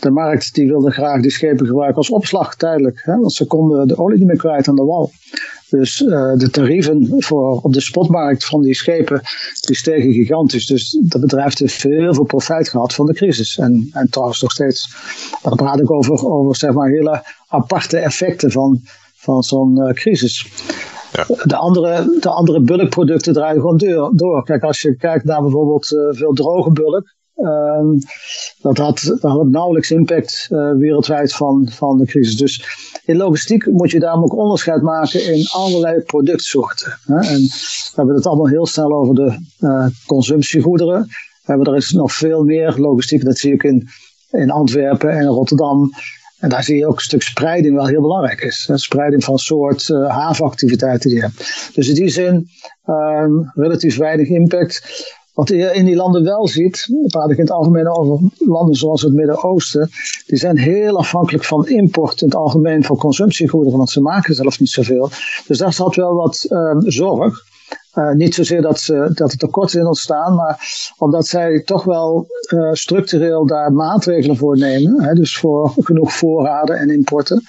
de 0.00 0.10
markt 0.10 0.54
die 0.54 0.68
wilde 0.68 0.90
graag 0.90 1.20
die 1.20 1.30
schepen 1.30 1.66
gebruiken 1.66 1.96
als 1.96 2.10
opslag 2.10 2.56
tijdelijk. 2.56 3.00
Hè, 3.04 3.16
want 3.16 3.32
ze 3.32 3.46
konden 3.46 3.88
de 3.88 3.98
olie 3.98 4.18
niet 4.18 4.26
meer 4.26 4.36
kwijt 4.36 4.68
aan 4.68 4.76
de 4.76 4.84
wal. 4.84 5.10
Dus 5.70 6.00
uh, 6.00 6.36
de 6.36 6.50
tarieven 6.50 7.14
voor, 7.18 7.60
op 7.62 7.72
de 7.72 7.80
spotmarkt 7.80 8.44
van 8.44 8.62
die 8.62 8.74
schepen 8.74 9.20
die 9.60 9.76
stegen 9.76 10.12
gigantisch. 10.12 10.66
Dus 10.66 10.98
dat 11.02 11.20
bedrijf 11.20 11.58
heeft 11.58 11.82
heel 11.82 12.14
veel 12.14 12.24
profijt 12.24 12.68
gehad 12.68 12.94
van 12.94 13.06
de 13.06 13.14
crisis. 13.14 13.58
En, 13.58 13.88
en 13.92 14.10
trouwens 14.10 14.42
nog 14.42 14.50
steeds. 14.50 14.94
Dan 15.42 15.56
praat 15.56 15.80
ik 15.80 15.90
over, 15.90 16.26
over 16.26 16.56
zeg 16.56 16.72
maar 16.72 16.88
hele 16.88 17.22
aparte 17.48 17.98
effecten 17.98 18.50
van, 18.50 18.80
van 19.14 19.42
zo'n 19.42 19.92
crisis. 19.94 20.46
Ja. 21.12 21.24
De, 21.44 21.56
andere, 21.56 22.16
de 22.20 22.30
andere 22.30 22.60
bulkproducten 22.60 23.32
draaien 23.32 23.60
gewoon 23.60 24.12
door. 24.16 24.44
Kijk, 24.44 24.62
als 24.62 24.80
je 24.80 24.96
kijkt 24.96 25.24
naar 25.24 25.42
bijvoorbeeld 25.42 25.92
uh, 25.92 26.00
veel 26.10 26.32
droge 26.32 26.70
bulk, 26.70 27.16
uh, 27.36 28.00
dat, 28.60 28.78
had, 28.78 29.02
dat 29.20 29.32
had 29.32 29.48
nauwelijks 29.48 29.90
impact 29.90 30.48
uh, 30.50 30.72
wereldwijd 30.72 31.34
van, 31.34 31.68
van 31.72 31.98
de 31.98 32.06
crisis. 32.06 32.36
Dus 32.36 32.64
in 33.04 33.16
logistiek 33.16 33.66
moet 33.66 33.90
je 33.90 34.00
daarom 34.00 34.22
ook 34.22 34.36
onderscheid 34.36 34.82
maken 34.82 35.34
in 35.34 35.46
allerlei 35.50 36.02
productsoorten. 36.02 36.98
Hè? 37.04 37.16
En 37.16 37.40
we 37.40 37.92
hebben 37.94 38.14
het 38.14 38.26
allemaal 38.26 38.48
heel 38.48 38.66
snel 38.66 38.92
over 38.92 39.14
de 39.14 39.38
consumptiegoederen. 40.06 41.02
We 41.02 41.54
hebben 41.54 41.66
er 41.66 41.76
is 41.76 41.92
nog 41.92 42.12
veel 42.12 42.44
meer 42.44 42.74
logistiek, 42.76 43.24
dat 43.24 43.38
zie 43.38 43.52
ik 43.52 43.62
in, 43.62 43.88
in 44.30 44.50
Antwerpen 44.50 45.10
en 45.10 45.26
Rotterdam. 45.26 45.90
En 46.38 46.48
daar 46.48 46.62
zie 46.62 46.76
je 46.76 46.86
ook 46.86 46.94
een 46.94 47.00
stuk 47.00 47.22
spreiding 47.22 47.74
wel 47.74 47.86
heel 47.86 48.00
belangrijk 48.00 48.40
is. 48.40 48.70
Spreiding 48.74 49.24
van 49.24 49.38
soort 49.38 49.88
uh, 49.88 50.08
havenactiviteiten 50.08 51.10
die 51.10 51.18
je 51.18 51.24
hebt. 51.24 51.70
Dus 51.74 51.88
in 51.88 51.94
die 51.94 52.08
zin 52.08 52.48
um, 52.86 53.50
relatief 53.54 53.96
weinig 53.96 54.28
impact. 54.28 55.06
Wat 55.34 55.48
je 55.48 55.74
in 55.74 55.84
die 55.84 55.96
landen 55.96 56.24
wel 56.24 56.48
ziet, 56.48 56.88
praat 57.06 57.30
ik 57.30 57.36
in 57.36 57.42
het 57.42 57.52
algemeen 57.52 57.88
over 57.88 58.30
landen 58.38 58.74
zoals 58.74 59.02
het 59.02 59.12
Midden-Oosten, 59.12 59.90
die 60.26 60.38
zijn 60.38 60.58
heel 60.58 60.98
afhankelijk 60.98 61.44
van 61.44 61.68
import 61.68 62.20
in 62.20 62.26
het 62.26 62.36
algemeen 62.36 62.84
van 62.84 62.96
consumptiegoederen, 62.96 63.78
want 63.78 63.90
ze 63.90 64.00
maken 64.00 64.34
zelf 64.34 64.60
niet 64.60 64.70
zoveel. 64.70 65.10
Dus 65.46 65.58
daar 65.58 65.72
zat 65.72 65.94
wel 65.94 66.14
wat 66.14 66.46
um, 66.48 66.90
zorg. 66.90 67.46
Uh, 67.94 68.10
niet 68.10 68.34
zozeer 68.34 68.62
dat, 68.62 68.80
ze, 68.80 69.10
dat 69.14 69.32
er 69.32 69.38
tekorten 69.38 69.80
in 69.80 69.86
ontstaan, 69.86 70.34
maar 70.34 70.60
omdat 70.98 71.26
zij 71.26 71.62
toch 71.62 71.84
wel 71.84 72.26
uh, 72.48 72.72
structureel 72.72 73.46
daar 73.46 73.72
maatregelen 73.72 74.36
voor 74.36 74.58
nemen. 74.58 75.02
Hè, 75.02 75.14
dus 75.14 75.36
voor 75.36 75.72
genoeg 75.76 76.12
voorraden 76.12 76.78
en 76.78 76.90
importen. 76.90 77.42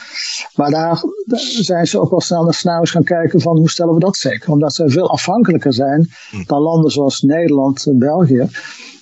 Maar 0.55 0.69
daar, 0.69 1.01
daar 1.25 1.39
zijn 1.39 1.87
ze 1.87 1.99
ook 1.99 2.09
wel 2.09 2.21
snel 2.21 2.43
naar 2.43 2.53
snauws 2.53 2.91
gaan 2.91 3.03
kijken 3.03 3.41
van 3.41 3.57
hoe 3.57 3.69
stellen 3.69 3.93
we 3.93 3.99
dat 3.99 4.17
zeker. 4.17 4.51
Omdat 4.51 4.73
zij 4.73 4.89
veel 4.89 5.09
afhankelijker 5.09 5.73
zijn 5.73 6.09
hm. 6.29 6.43
dan 6.45 6.61
landen 6.61 6.91
zoals 6.91 7.21
Nederland 7.21 7.85
en 7.85 7.97
België. 7.97 8.47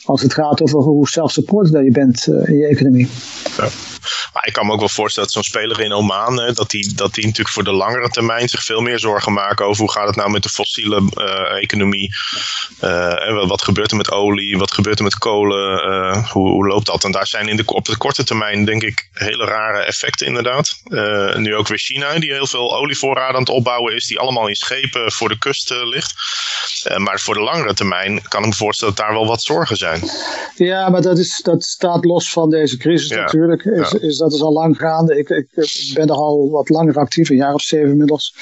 Als 0.05 0.21
het 0.21 0.33
gaat 0.33 0.61
over 0.61 0.79
hoe 0.79 1.07
self-supported 1.07 1.83
je 1.83 1.91
bent 1.91 2.27
uh, 2.27 2.47
in 2.47 2.55
je 2.55 2.67
economie. 2.67 3.09
Ja. 3.57 3.67
Maar 4.33 4.45
ik 4.45 4.53
kan 4.53 4.65
me 4.65 4.71
ook 4.71 4.79
wel 4.79 4.89
voorstellen 4.89 5.29
dat 5.29 5.43
zo'n 5.43 5.51
speler 5.51 5.79
in 5.79 5.93
Oman, 5.93 6.39
hè, 6.39 6.53
dat, 6.53 6.69
die, 6.69 6.93
dat 6.95 7.13
die 7.13 7.25
natuurlijk 7.25 7.55
voor 7.55 7.63
de 7.63 7.71
langere 7.71 8.09
termijn 8.09 8.49
zich 8.49 8.63
veel 8.63 8.81
meer 8.81 8.99
zorgen 8.99 9.33
maken 9.33 9.65
over 9.65 9.81
hoe 9.81 9.91
gaat 9.91 10.07
het 10.07 10.15
nou 10.15 10.29
met 10.29 10.43
de 10.43 10.49
fossiele 10.49 11.01
uh, 11.15 11.61
economie. 11.63 12.15
Uh, 12.81 13.47
wat 13.47 13.63
gebeurt 13.63 13.91
er 13.91 13.97
met 13.97 14.11
olie, 14.11 14.57
wat 14.57 14.73
gebeurt 14.73 14.97
er 14.97 15.03
met 15.03 15.17
kolen, 15.17 15.89
uh, 15.89 16.31
hoe, 16.31 16.49
hoe, 16.49 16.67
loopt 16.67 16.85
dat? 16.85 17.03
En 17.03 17.11
daar 17.11 17.27
zijn 17.27 17.47
in 17.47 17.57
de, 17.57 17.63
op 17.65 17.85
de 17.85 17.97
korte 17.97 18.23
termijn 18.23 18.65
denk 18.65 18.83
ik 18.83 19.09
hele 19.13 19.45
rare 19.45 19.83
effecten 19.83 20.27
inderdaad. 20.27 20.81
nu 21.37 21.55
ook 21.55 21.67
weer 21.67 21.79
China, 21.79 22.19
die 22.19 22.33
heel 22.33 22.47
veel 22.47 22.77
olievoorraden 22.77 23.35
aan 23.35 23.41
het 23.41 23.49
opbouwen 23.49 23.95
is, 23.95 24.05
die 24.05 24.19
allemaal 24.19 24.47
in 24.47 24.55
schepen 24.55 25.11
voor 25.11 25.29
de 25.29 25.37
kust 25.37 25.69
ligt. 25.69 26.13
maar 26.97 27.19
voor 27.19 27.33
de 27.33 27.39
langere 27.39 27.73
termijn 27.73 28.21
kan 28.27 28.41
ik 28.41 28.49
me 28.49 28.55
voorstellen 28.55 28.95
dat 28.95 29.05
daar 29.05 29.13
wel 29.13 29.27
wat 29.27 29.41
zorgen 29.41 29.77
zijn. 29.77 30.09
Ja, 30.55 30.89
maar 30.89 31.01
dat, 31.01 31.17
is, 31.17 31.41
dat 31.43 31.63
staat 31.63 32.05
los 32.05 32.31
van 32.31 32.49
deze 32.49 32.77
crisis 32.77 33.09
natuurlijk. 33.09 33.63
Is, 33.63 33.93
is, 34.01 34.17
dat 34.17 34.33
is 34.33 34.41
al 34.41 34.53
lang 34.53 34.77
gaande. 34.77 35.17
Ik, 35.17 35.29
ik, 35.29 35.47
ben 35.93 36.07
er 36.07 36.15
al 36.15 36.49
wat 36.49 36.69
langer 36.69 36.95
actief, 36.95 37.29
een 37.29 37.35
jaar 37.35 37.53
of 37.53 37.61
zeven 37.61 37.89
inmiddels. 37.89 38.35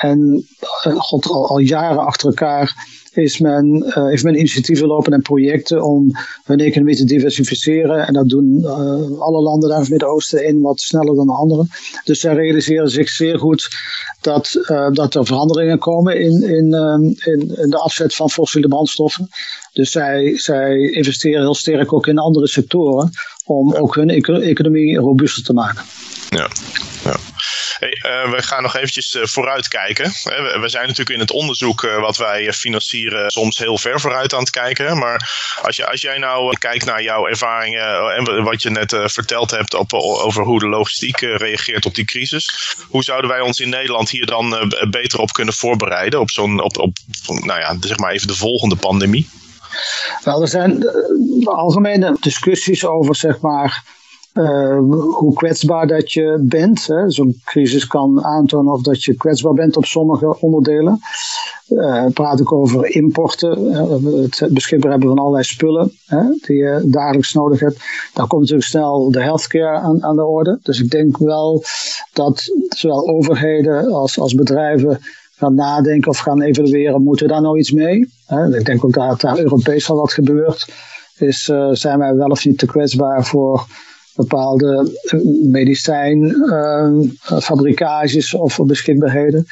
En 0.00 0.46
uh, 0.86 0.94
God, 0.96 1.26
al, 1.26 1.48
al 1.48 1.58
jaren 1.58 2.04
achter 2.06 2.28
elkaar 2.28 2.90
is 3.12 3.38
men, 3.38 3.84
uh, 3.86 4.06
heeft 4.06 4.24
men 4.24 4.38
initiatieven 4.38 4.86
lopen 4.86 5.12
en 5.12 5.22
projecten 5.22 5.84
om 5.84 6.10
hun 6.44 6.58
economie 6.58 6.96
te 6.96 7.04
diversificeren. 7.04 8.06
En 8.06 8.12
dat 8.12 8.28
doen 8.28 8.58
uh, 8.58 9.20
alle 9.20 9.42
landen 9.42 9.68
daar 9.68 9.76
in 9.76 9.82
het 9.82 9.90
Midden-Oosten 9.90 10.46
in 10.46 10.60
wat 10.60 10.80
sneller 10.80 11.14
dan 11.14 11.26
de 11.26 11.32
anderen. 11.32 11.68
Dus 12.04 12.20
zij 12.20 12.34
realiseren 12.34 12.90
zich 12.90 13.08
zeer 13.08 13.38
goed 13.38 13.68
dat, 14.20 14.52
dat 14.92 15.14
er 15.14 15.26
veranderingen 15.26 15.78
komen 15.78 16.20
in, 16.20 16.42
in, 16.42 16.74
in, 17.24 17.56
in, 17.56 17.70
de 17.70 17.78
afzet 17.78 18.14
van 18.14 18.30
fossiele 18.30 18.68
brandstoffen. 18.68 19.28
Dus 19.72 19.90
zij, 19.90 20.32
zij 20.36 20.76
investeren 20.76 21.40
heel 21.40 21.54
sterk 21.54 21.92
ook 21.92 22.06
in 22.06 22.18
andere 22.18 22.48
sectoren 22.48 23.10
om 23.44 23.74
ook 23.74 23.94
hun 23.94 24.10
economie 24.42 24.98
robuuster 24.98 25.44
te 25.44 25.52
maken. 25.52 25.84
Ja, 26.28 26.48
ja. 27.04 27.16
Hey, 27.82 28.24
uh, 28.24 28.30
we 28.30 28.42
gaan 28.42 28.62
nog 28.62 28.76
eventjes 28.76 29.14
uh, 29.14 29.24
vooruit 29.24 29.68
kijken. 29.68 30.04
We, 30.04 30.58
we, 30.60 30.68
zijn 30.68 30.82
natuurlijk 30.82 31.10
in 31.10 31.20
het 31.20 31.30
onderzoek 31.30 31.82
uh, 31.82 32.00
wat 32.00 32.16
wij 32.16 32.52
financieren 32.52 33.30
soms 33.30 33.58
heel 33.58 33.78
ver 33.78 34.00
vooruit 34.00 34.32
aan 34.32 34.40
het 34.40 34.50
kijken. 34.50 34.98
Maar 34.98 35.30
als, 35.62 35.76
je, 35.76 35.86
als 35.86 36.00
jij 36.00 36.18
nou 36.18 36.58
kijkt 36.58 36.84
naar 36.84 37.02
jouw 37.02 37.26
ervaringen 37.26 38.14
en 38.16 38.42
wat 38.42 38.62
je 38.62 38.70
net 38.70 38.96
verteld 39.04 39.50
hebt 39.50 39.74
op, 39.74 39.92
over 39.94 40.44
hoe 40.44 40.58
de 40.58 40.68
logistiek 40.68 41.20
reageert 41.20 41.86
op 41.86 41.94
die 41.94 42.04
crisis. 42.04 42.74
Hoe 42.88 43.02
zouden 43.02 43.30
wij 43.30 43.40
ons 43.40 43.60
in 43.60 43.68
Nederland 43.68 44.10
hier 44.10 44.26
dan 44.26 44.74
beter 44.90 45.18
op 45.18 45.32
kunnen 45.32 45.54
voorbereiden 45.54 46.20
op 46.20 46.30
zo'n, 46.30 46.62
op, 46.62 46.78
op, 46.78 46.96
nou 47.26 47.60
ja, 47.60 47.76
zeg 47.80 47.98
maar 47.98 48.12
even 48.12 48.26
de 48.26 48.36
volgende 48.36 48.76
pandemie? 48.76 49.28
Wel, 50.24 50.40
er 50.42 50.48
zijn 50.48 50.88
algemene 51.44 52.16
discussies 52.20 52.86
over, 52.86 53.16
zeg 53.16 53.40
maar 53.40 54.00
uh, 54.34 54.78
hoe 55.18 55.32
kwetsbaar 55.34 55.86
dat 55.86 56.12
je 56.12 56.36
bent. 56.40 56.88
Zo'n 57.06 57.40
crisis 57.44 57.86
kan 57.86 58.24
aantonen 58.24 58.72
of 58.72 58.82
dat 58.82 59.04
je 59.04 59.14
kwetsbaar 59.14 59.52
bent 59.52 59.76
op 59.76 59.84
sommige 59.84 60.40
onderdelen. 60.40 61.00
Uh, 61.68 62.06
praat 62.14 62.40
ik 62.40 62.52
over 62.52 62.86
importen, 62.94 63.72
het 63.72 64.48
beschikbaar 64.50 64.90
hebben 64.90 65.08
van 65.08 65.18
allerlei 65.18 65.44
spullen 65.44 65.92
hè, 66.06 66.22
die 66.40 66.56
je 66.56 66.82
dagelijks 66.84 67.32
nodig 67.32 67.60
hebt. 67.60 67.82
Dan 68.14 68.26
komt 68.26 68.40
natuurlijk 68.40 68.68
snel 68.68 69.10
de 69.10 69.22
healthcare 69.22 69.78
aan, 69.78 70.04
aan 70.04 70.16
de 70.16 70.24
orde. 70.24 70.58
Dus 70.62 70.80
ik 70.80 70.90
denk 70.90 71.18
wel 71.18 71.62
dat 72.12 72.42
zowel 72.68 73.08
overheden 73.08 73.92
als, 73.92 74.18
als 74.18 74.34
bedrijven 74.34 75.00
gaan 75.42 75.54
nadenken 75.54 76.10
of 76.10 76.18
gaan 76.18 76.42
evalueren, 76.42 77.02
moeten 77.02 77.26
we 77.26 77.32
daar 77.32 77.42
nou 77.42 77.58
iets 77.58 77.70
mee? 77.70 77.98
Ik 78.52 78.64
denk 78.64 78.84
ook 78.84 78.92
dat 78.92 79.20
daar 79.20 79.38
Europees 79.38 79.90
al 79.90 79.96
wat 79.96 80.12
gebeurt. 80.12 80.68
Is, 81.18 81.48
uh, 81.48 81.68
zijn 81.72 81.98
wij 81.98 82.14
wel 82.14 82.28
of 82.28 82.44
niet 82.44 82.58
te 82.58 82.66
kwetsbaar 82.66 83.24
voor 83.24 83.66
bepaalde 84.16 84.98
eh, 85.02 85.20
medicijnfabrikages 85.50 88.32
uh, 88.32 88.40
of 88.40 88.60
beschikbaarheden. 88.64 89.46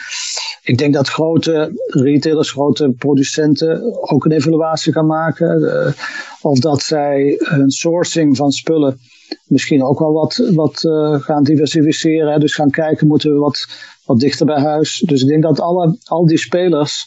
Ik 0.63 0.79
denk 0.79 0.95
dat 0.95 1.09
grote 1.09 1.73
retailers, 1.87 2.51
grote 2.51 2.95
producenten 2.99 3.83
ook 4.11 4.25
een 4.25 4.33
evaluatie 4.33 4.93
gaan 4.93 5.07
maken. 5.07 5.95
Of 6.41 6.59
dat 6.59 6.83
zij 6.83 7.35
hun 7.39 7.71
sourcing 7.71 8.37
van 8.37 8.51
spullen 8.51 8.99
misschien 9.47 9.85
ook 9.85 9.99
wel 9.99 10.13
wat, 10.13 10.51
wat 10.55 10.81
gaan 11.23 11.43
diversificeren. 11.43 12.41
Dus 12.41 12.55
gaan 12.55 12.71
kijken, 12.71 13.07
moeten 13.07 13.33
we 13.33 13.39
wat, 13.39 13.67
wat 14.11 14.21
dichter 14.21 14.47
bij 14.47 14.61
huis. 14.61 15.03
Dus 15.07 15.23
ik 15.23 15.29
denk 15.29 15.43
dat 15.43 15.61
alle, 15.61 15.97
al 16.05 16.27
die 16.27 16.39
spelers 16.39 17.07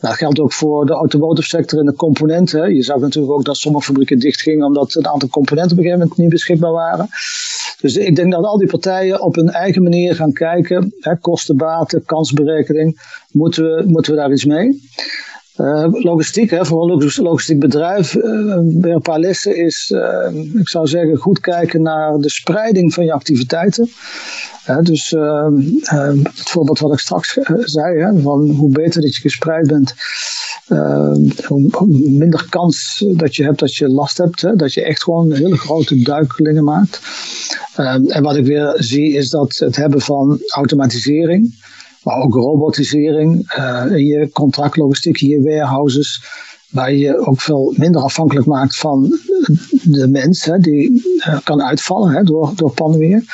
dat 0.00 0.14
geldt 0.14 0.40
ook 0.40 0.52
voor 0.52 0.86
de 0.86 0.92
automotive 0.92 1.48
sector 1.48 1.78
en 1.78 1.86
de 1.86 1.94
componenten. 1.94 2.74
Je 2.74 2.82
zag 2.82 2.98
natuurlijk 2.98 3.32
ook 3.32 3.44
dat 3.44 3.56
sommige 3.56 3.84
fabrieken 3.84 4.18
dichtgingen 4.18 4.66
omdat 4.66 4.94
een 4.94 5.06
aantal 5.06 5.28
componenten 5.28 5.72
op 5.72 5.78
een 5.78 5.84
gegeven 5.84 6.02
moment 6.02 6.18
niet 6.18 6.30
beschikbaar 6.30 6.72
waren. 6.72 7.08
Dus 7.80 7.96
ik 7.96 8.16
denk 8.16 8.32
dat 8.32 8.44
al 8.44 8.58
die 8.58 8.68
partijen 8.68 9.22
op 9.22 9.34
hun 9.34 9.48
eigen 9.48 9.82
manier 9.82 10.14
gaan 10.14 10.32
kijken. 10.32 10.94
Hè, 11.00 11.16
kosten, 11.16 11.56
baten, 11.56 12.04
kansberekening. 12.04 13.00
Moeten 13.30 13.64
we, 13.64 13.82
moeten 13.86 14.12
we 14.12 14.18
daar 14.18 14.32
iets 14.32 14.44
mee? 14.44 14.82
Uh, 15.56 15.86
logistiek, 15.90 16.50
hè, 16.50 16.64
voor 16.64 16.90
een 16.90 17.12
logistiek 17.16 17.58
bedrijf, 17.58 18.14
uh, 18.14 18.58
bij 18.62 18.90
een 18.90 19.00
paar 19.00 19.18
lessen 19.18 19.56
is, 19.56 19.92
uh, 19.94 20.58
ik 20.60 20.68
zou 20.68 20.86
zeggen, 20.86 21.16
goed 21.16 21.40
kijken 21.40 21.82
naar 21.82 22.18
de 22.18 22.30
spreiding 22.30 22.94
van 22.94 23.04
je 23.04 23.12
activiteiten. 23.12 23.90
dus 24.82 25.10
het 25.10 26.48
voorbeeld 26.50 26.78
wat 26.78 26.92
ik 26.92 26.98
straks 26.98 27.38
zei, 27.58 27.98
hè, 27.98 28.20
van 28.20 28.50
hoe 28.50 28.70
beter 28.70 29.00
dat 29.00 29.14
je 29.14 29.20
gespreid 29.20 29.66
bent, 29.66 29.94
hoe, 31.46 31.86
minder 32.10 32.46
kans 32.48 33.04
dat 33.16 33.36
je 33.36 33.44
hebt 33.44 33.58
dat 33.58 33.74
je 33.74 33.88
last 33.88 34.18
hebt, 34.18 34.40
hè, 34.40 34.56
dat 34.56 34.72
je 34.72 34.84
echt 34.84 35.02
gewoon 35.02 35.32
hele 35.32 35.58
grote 35.58 36.02
duikelingen 36.02 36.64
maakt. 36.64 37.00
en 37.74 38.22
wat 38.22 38.36
ik 38.36 38.46
weer 38.46 38.74
zie 38.78 39.12
is 39.12 39.30
dat 39.30 39.56
het 39.56 39.76
hebben 39.76 40.00
van 40.00 40.40
automatisering, 40.54 41.54
maar 42.04 42.20
ook 42.20 42.34
robotisering 42.34 43.54
uh, 43.58 43.84
in 43.90 44.04
je 44.04 44.30
contractlogistiek, 44.32 45.16
je 45.16 45.42
warehouses, 45.42 46.24
waar 46.72 46.92
je 46.92 47.26
ook 47.26 47.40
veel 47.40 47.74
minder 47.76 48.02
afhankelijk 48.02 48.46
maakt 48.46 48.76
van 48.76 49.18
de 49.82 50.08
mens, 50.08 50.50
die 50.58 51.02
uh, 51.16 51.38
kan 51.44 51.62
uitvallen 51.62 52.12
hè, 52.12 52.22
door, 52.22 52.52
door 52.54 52.72
pandemie. 52.72 53.24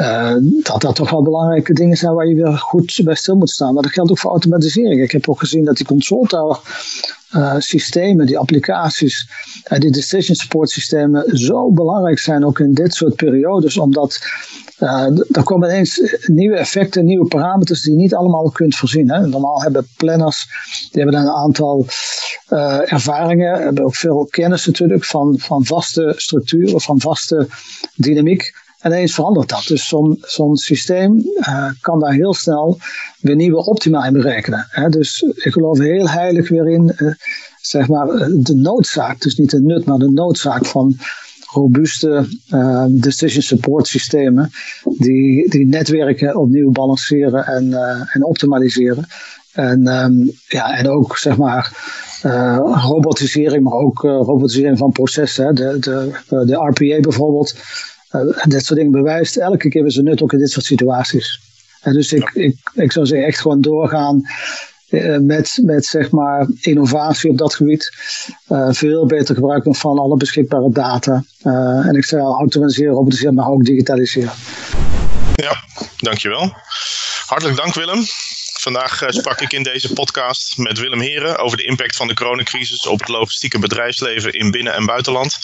Uh, 0.00 0.34
dat 0.62 0.80
dat 0.80 0.94
toch 0.94 1.10
wel 1.10 1.22
belangrijke 1.22 1.72
dingen 1.72 1.96
zijn 1.96 2.14
waar 2.14 2.26
je 2.26 2.34
weer 2.34 2.58
goed 2.58 3.00
bij 3.04 3.14
stil 3.14 3.36
moet 3.36 3.50
staan. 3.50 3.74
Maar 3.74 3.82
dat 3.82 3.92
geldt 3.92 4.10
ook 4.10 4.18
voor 4.18 4.30
automatisering. 4.30 5.02
Ik 5.02 5.12
heb 5.12 5.28
ook 5.28 5.38
gezien 5.38 5.64
dat 5.64 5.76
die 5.76 5.86
control 5.86 6.24
tower 6.24 6.60
uh, 7.34 7.54
systemen, 7.58 8.26
die 8.26 8.38
applicaties, 8.38 9.28
die 9.78 9.90
decision 9.90 10.36
support 10.36 10.70
systemen 10.70 11.38
zo 11.38 11.70
belangrijk 11.72 12.18
zijn 12.18 12.44
ook 12.44 12.58
in 12.58 12.72
dit 12.72 12.94
soort 12.94 13.16
periodes, 13.16 13.78
omdat 13.78 14.20
er 14.78 15.42
komen 15.42 15.68
ineens 15.68 16.16
nieuwe 16.26 16.56
effecten, 16.56 17.04
nieuwe 17.04 17.28
parameters 17.28 17.82
die 17.82 17.92
je 17.92 17.98
niet 17.98 18.14
allemaal 18.14 18.50
kunt 18.50 18.76
voorzien. 18.76 19.06
Normaal 19.06 19.62
hebben 19.62 19.88
planners, 19.96 20.46
die 20.90 21.02
hebben 21.02 21.20
een 21.20 21.30
aantal 21.30 21.86
uh, 22.48 22.92
ervaringen, 22.92 23.62
hebben 23.62 23.84
ook 23.84 23.96
veel 23.96 24.26
kennis 24.30 24.66
natuurlijk 24.66 25.04
van, 25.04 25.38
van 25.38 25.64
vaste 25.64 26.12
structuren, 26.16 26.80
van 26.80 27.00
vaste 27.00 27.48
dynamiek. 27.94 28.52
En 28.78 28.90
ineens 28.90 29.14
verandert 29.14 29.48
dat. 29.48 29.64
Dus 29.66 29.88
zo'n 30.20 30.56
systeem 30.56 31.16
uh, 31.38 31.70
kan 31.80 32.00
daar 32.00 32.12
heel 32.12 32.34
snel 32.34 32.78
weer 33.20 33.36
nieuwe 33.36 33.66
optima 33.66 34.06
in 34.06 34.12
berekenen. 34.12 34.66
Hè. 34.70 34.88
Dus 34.88 35.20
ik 35.20 35.52
geloof 35.52 35.78
heel 35.78 36.08
heilig 36.08 36.48
weer 36.48 36.68
in 36.68 36.92
uh, 36.96 37.12
zeg 37.60 37.88
maar, 37.88 38.06
de 38.28 38.54
noodzaak, 38.54 39.20
dus 39.20 39.36
niet 39.36 39.50
de 39.50 39.60
nut, 39.60 39.84
maar 39.84 39.98
de 39.98 40.10
noodzaak 40.10 40.66
van 40.66 40.96
robuuste 41.52 42.26
uh, 42.50 42.84
decision 42.88 43.42
support 43.42 43.86
systemen 43.86 44.50
die, 44.84 45.50
die 45.50 45.66
netwerken 45.66 46.36
opnieuw 46.36 46.70
balanceren 46.70 47.46
en, 47.46 47.64
uh, 47.64 48.14
en 48.14 48.24
optimaliseren. 48.24 49.06
En, 49.52 49.86
um, 49.86 50.30
ja, 50.48 50.76
en 50.76 50.88
ook 50.88 51.18
zeg 51.18 51.36
maar 51.36 51.72
uh, 52.24 52.58
robotisering, 52.88 53.62
maar 53.62 53.72
ook 53.72 54.02
robotisering 54.02 54.78
van 54.78 54.92
processen. 54.92 55.54
De, 55.54 55.78
de, 55.78 56.10
de 56.28 56.54
RPA 56.54 57.00
bijvoorbeeld, 57.00 57.54
dit 58.44 58.64
soort 58.64 58.78
dingen 58.78 58.92
bewijst 58.92 59.36
elke 59.36 59.68
keer 59.68 59.82
weer 59.82 59.92
zijn 59.92 60.04
nut 60.04 60.22
ook 60.22 60.32
in 60.32 60.38
dit 60.38 60.50
soort 60.50 60.64
situaties. 60.64 61.40
En 61.80 61.92
dus 61.92 62.12
ik, 62.12 62.30
ik, 62.34 62.56
ik 62.74 62.92
zou 62.92 63.06
zeggen 63.06 63.26
echt 63.26 63.40
gewoon 63.40 63.60
doorgaan 63.60 64.22
met, 65.20 65.58
met 65.62 65.86
zeg 65.86 66.10
maar 66.10 66.46
innovatie 66.60 67.30
op 67.30 67.38
dat 67.38 67.54
gebied. 67.54 67.92
Uh, 68.48 68.68
veel 68.70 69.06
beter 69.06 69.34
gebruik 69.34 69.64
van 69.76 69.98
alle 69.98 70.16
beschikbare 70.16 70.70
data. 70.72 71.24
Uh, 71.42 71.86
en 71.86 71.96
ik 71.96 72.04
zei 72.04 72.22
al 72.22 72.38
automatiseren, 72.38 72.92
robotiseren, 72.92 73.34
maar 73.34 73.48
ook 73.48 73.64
digitaliseren. 73.64 74.32
Ja, 75.34 75.64
dankjewel. 75.96 76.52
Hartelijk 77.26 77.56
dank 77.56 77.74
Willem. 77.74 78.02
Vandaag 78.60 79.02
sprak 79.08 79.40
ik 79.40 79.52
in 79.52 79.62
deze 79.62 79.92
podcast 79.92 80.56
met 80.56 80.78
Willem 80.78 81.00
Heren 81.00 81.38
over 81.38 81.56
de 81.56 81.64
impact 81.64 81.96
van 81.96 82.08
de 82.08 82.14
coronacrisis 82.14 82.86
op 82.86 82.98
het 82.98 83.08
logistieke 83.08 83.58
bedrijfsleven 83.58 84.32
in 84.32 84.50
binnen- 84.50 84.74
en 84.74 84.86
buitenland. 84.86 85.38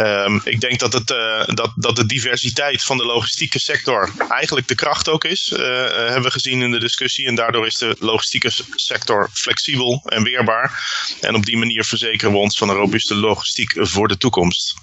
Um, 0.00 0.40
ik 0.44 0.60
denk 0.60 0.78
dat, 0.78 0.92
het, 0.92 1.10
uh, 1.10 1.44
dat, 1.46 1.72
dat 1.74 1.96
de 1.96 2.06
diversiteit 2.06 2.82
van 2.82 2.96
de 2.96 3.04
logistieke 3.04 3.58
sector 3.58 4.10
eigenlijk 4.28 4.68
de 4.68 4.74
kracht 4.74 5.08
ook 5.08 5.24
is, 5.24 5.52
uh, 5.52 5.58
hebben 5.90 6.22
we 6.22 6.30
gezien 6.30 6.62
in 6.62 6.70
de 6.70 6.78
discussie. 6.78 7.26
En 7.26 7.34
daardoor 7.34 7.66
is 7.66 7.74
de 7.74 7.96
logistieke 7.98 8.50
sector 8.74 9.30
flexibel 9.32 10.02
en 10.04 10.22
weerbaar. 10.22 10.82
En 11.20 11.34
op 11.34 11.46
die 11.46 11.56
manier 11.56 11.84
verzekeren 11.84 12.32
we 12.32 12.38
ons 12.38 12.58
van 12.58 12.68
een 12.68 12.76
robuuste 12.76 13.14
logistiek 13.14 13.72
voor 13.76 14.08
de 14.08 14.16
toekomst. 14.16 14.74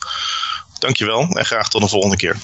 Dankjewel 0.80 1.28
en 1.30 1.45
graag 1.45 1.69
tot 1.69 1.82
de 1.82 1.88
volgende 1.88 2.17
keer. 2.17 2.38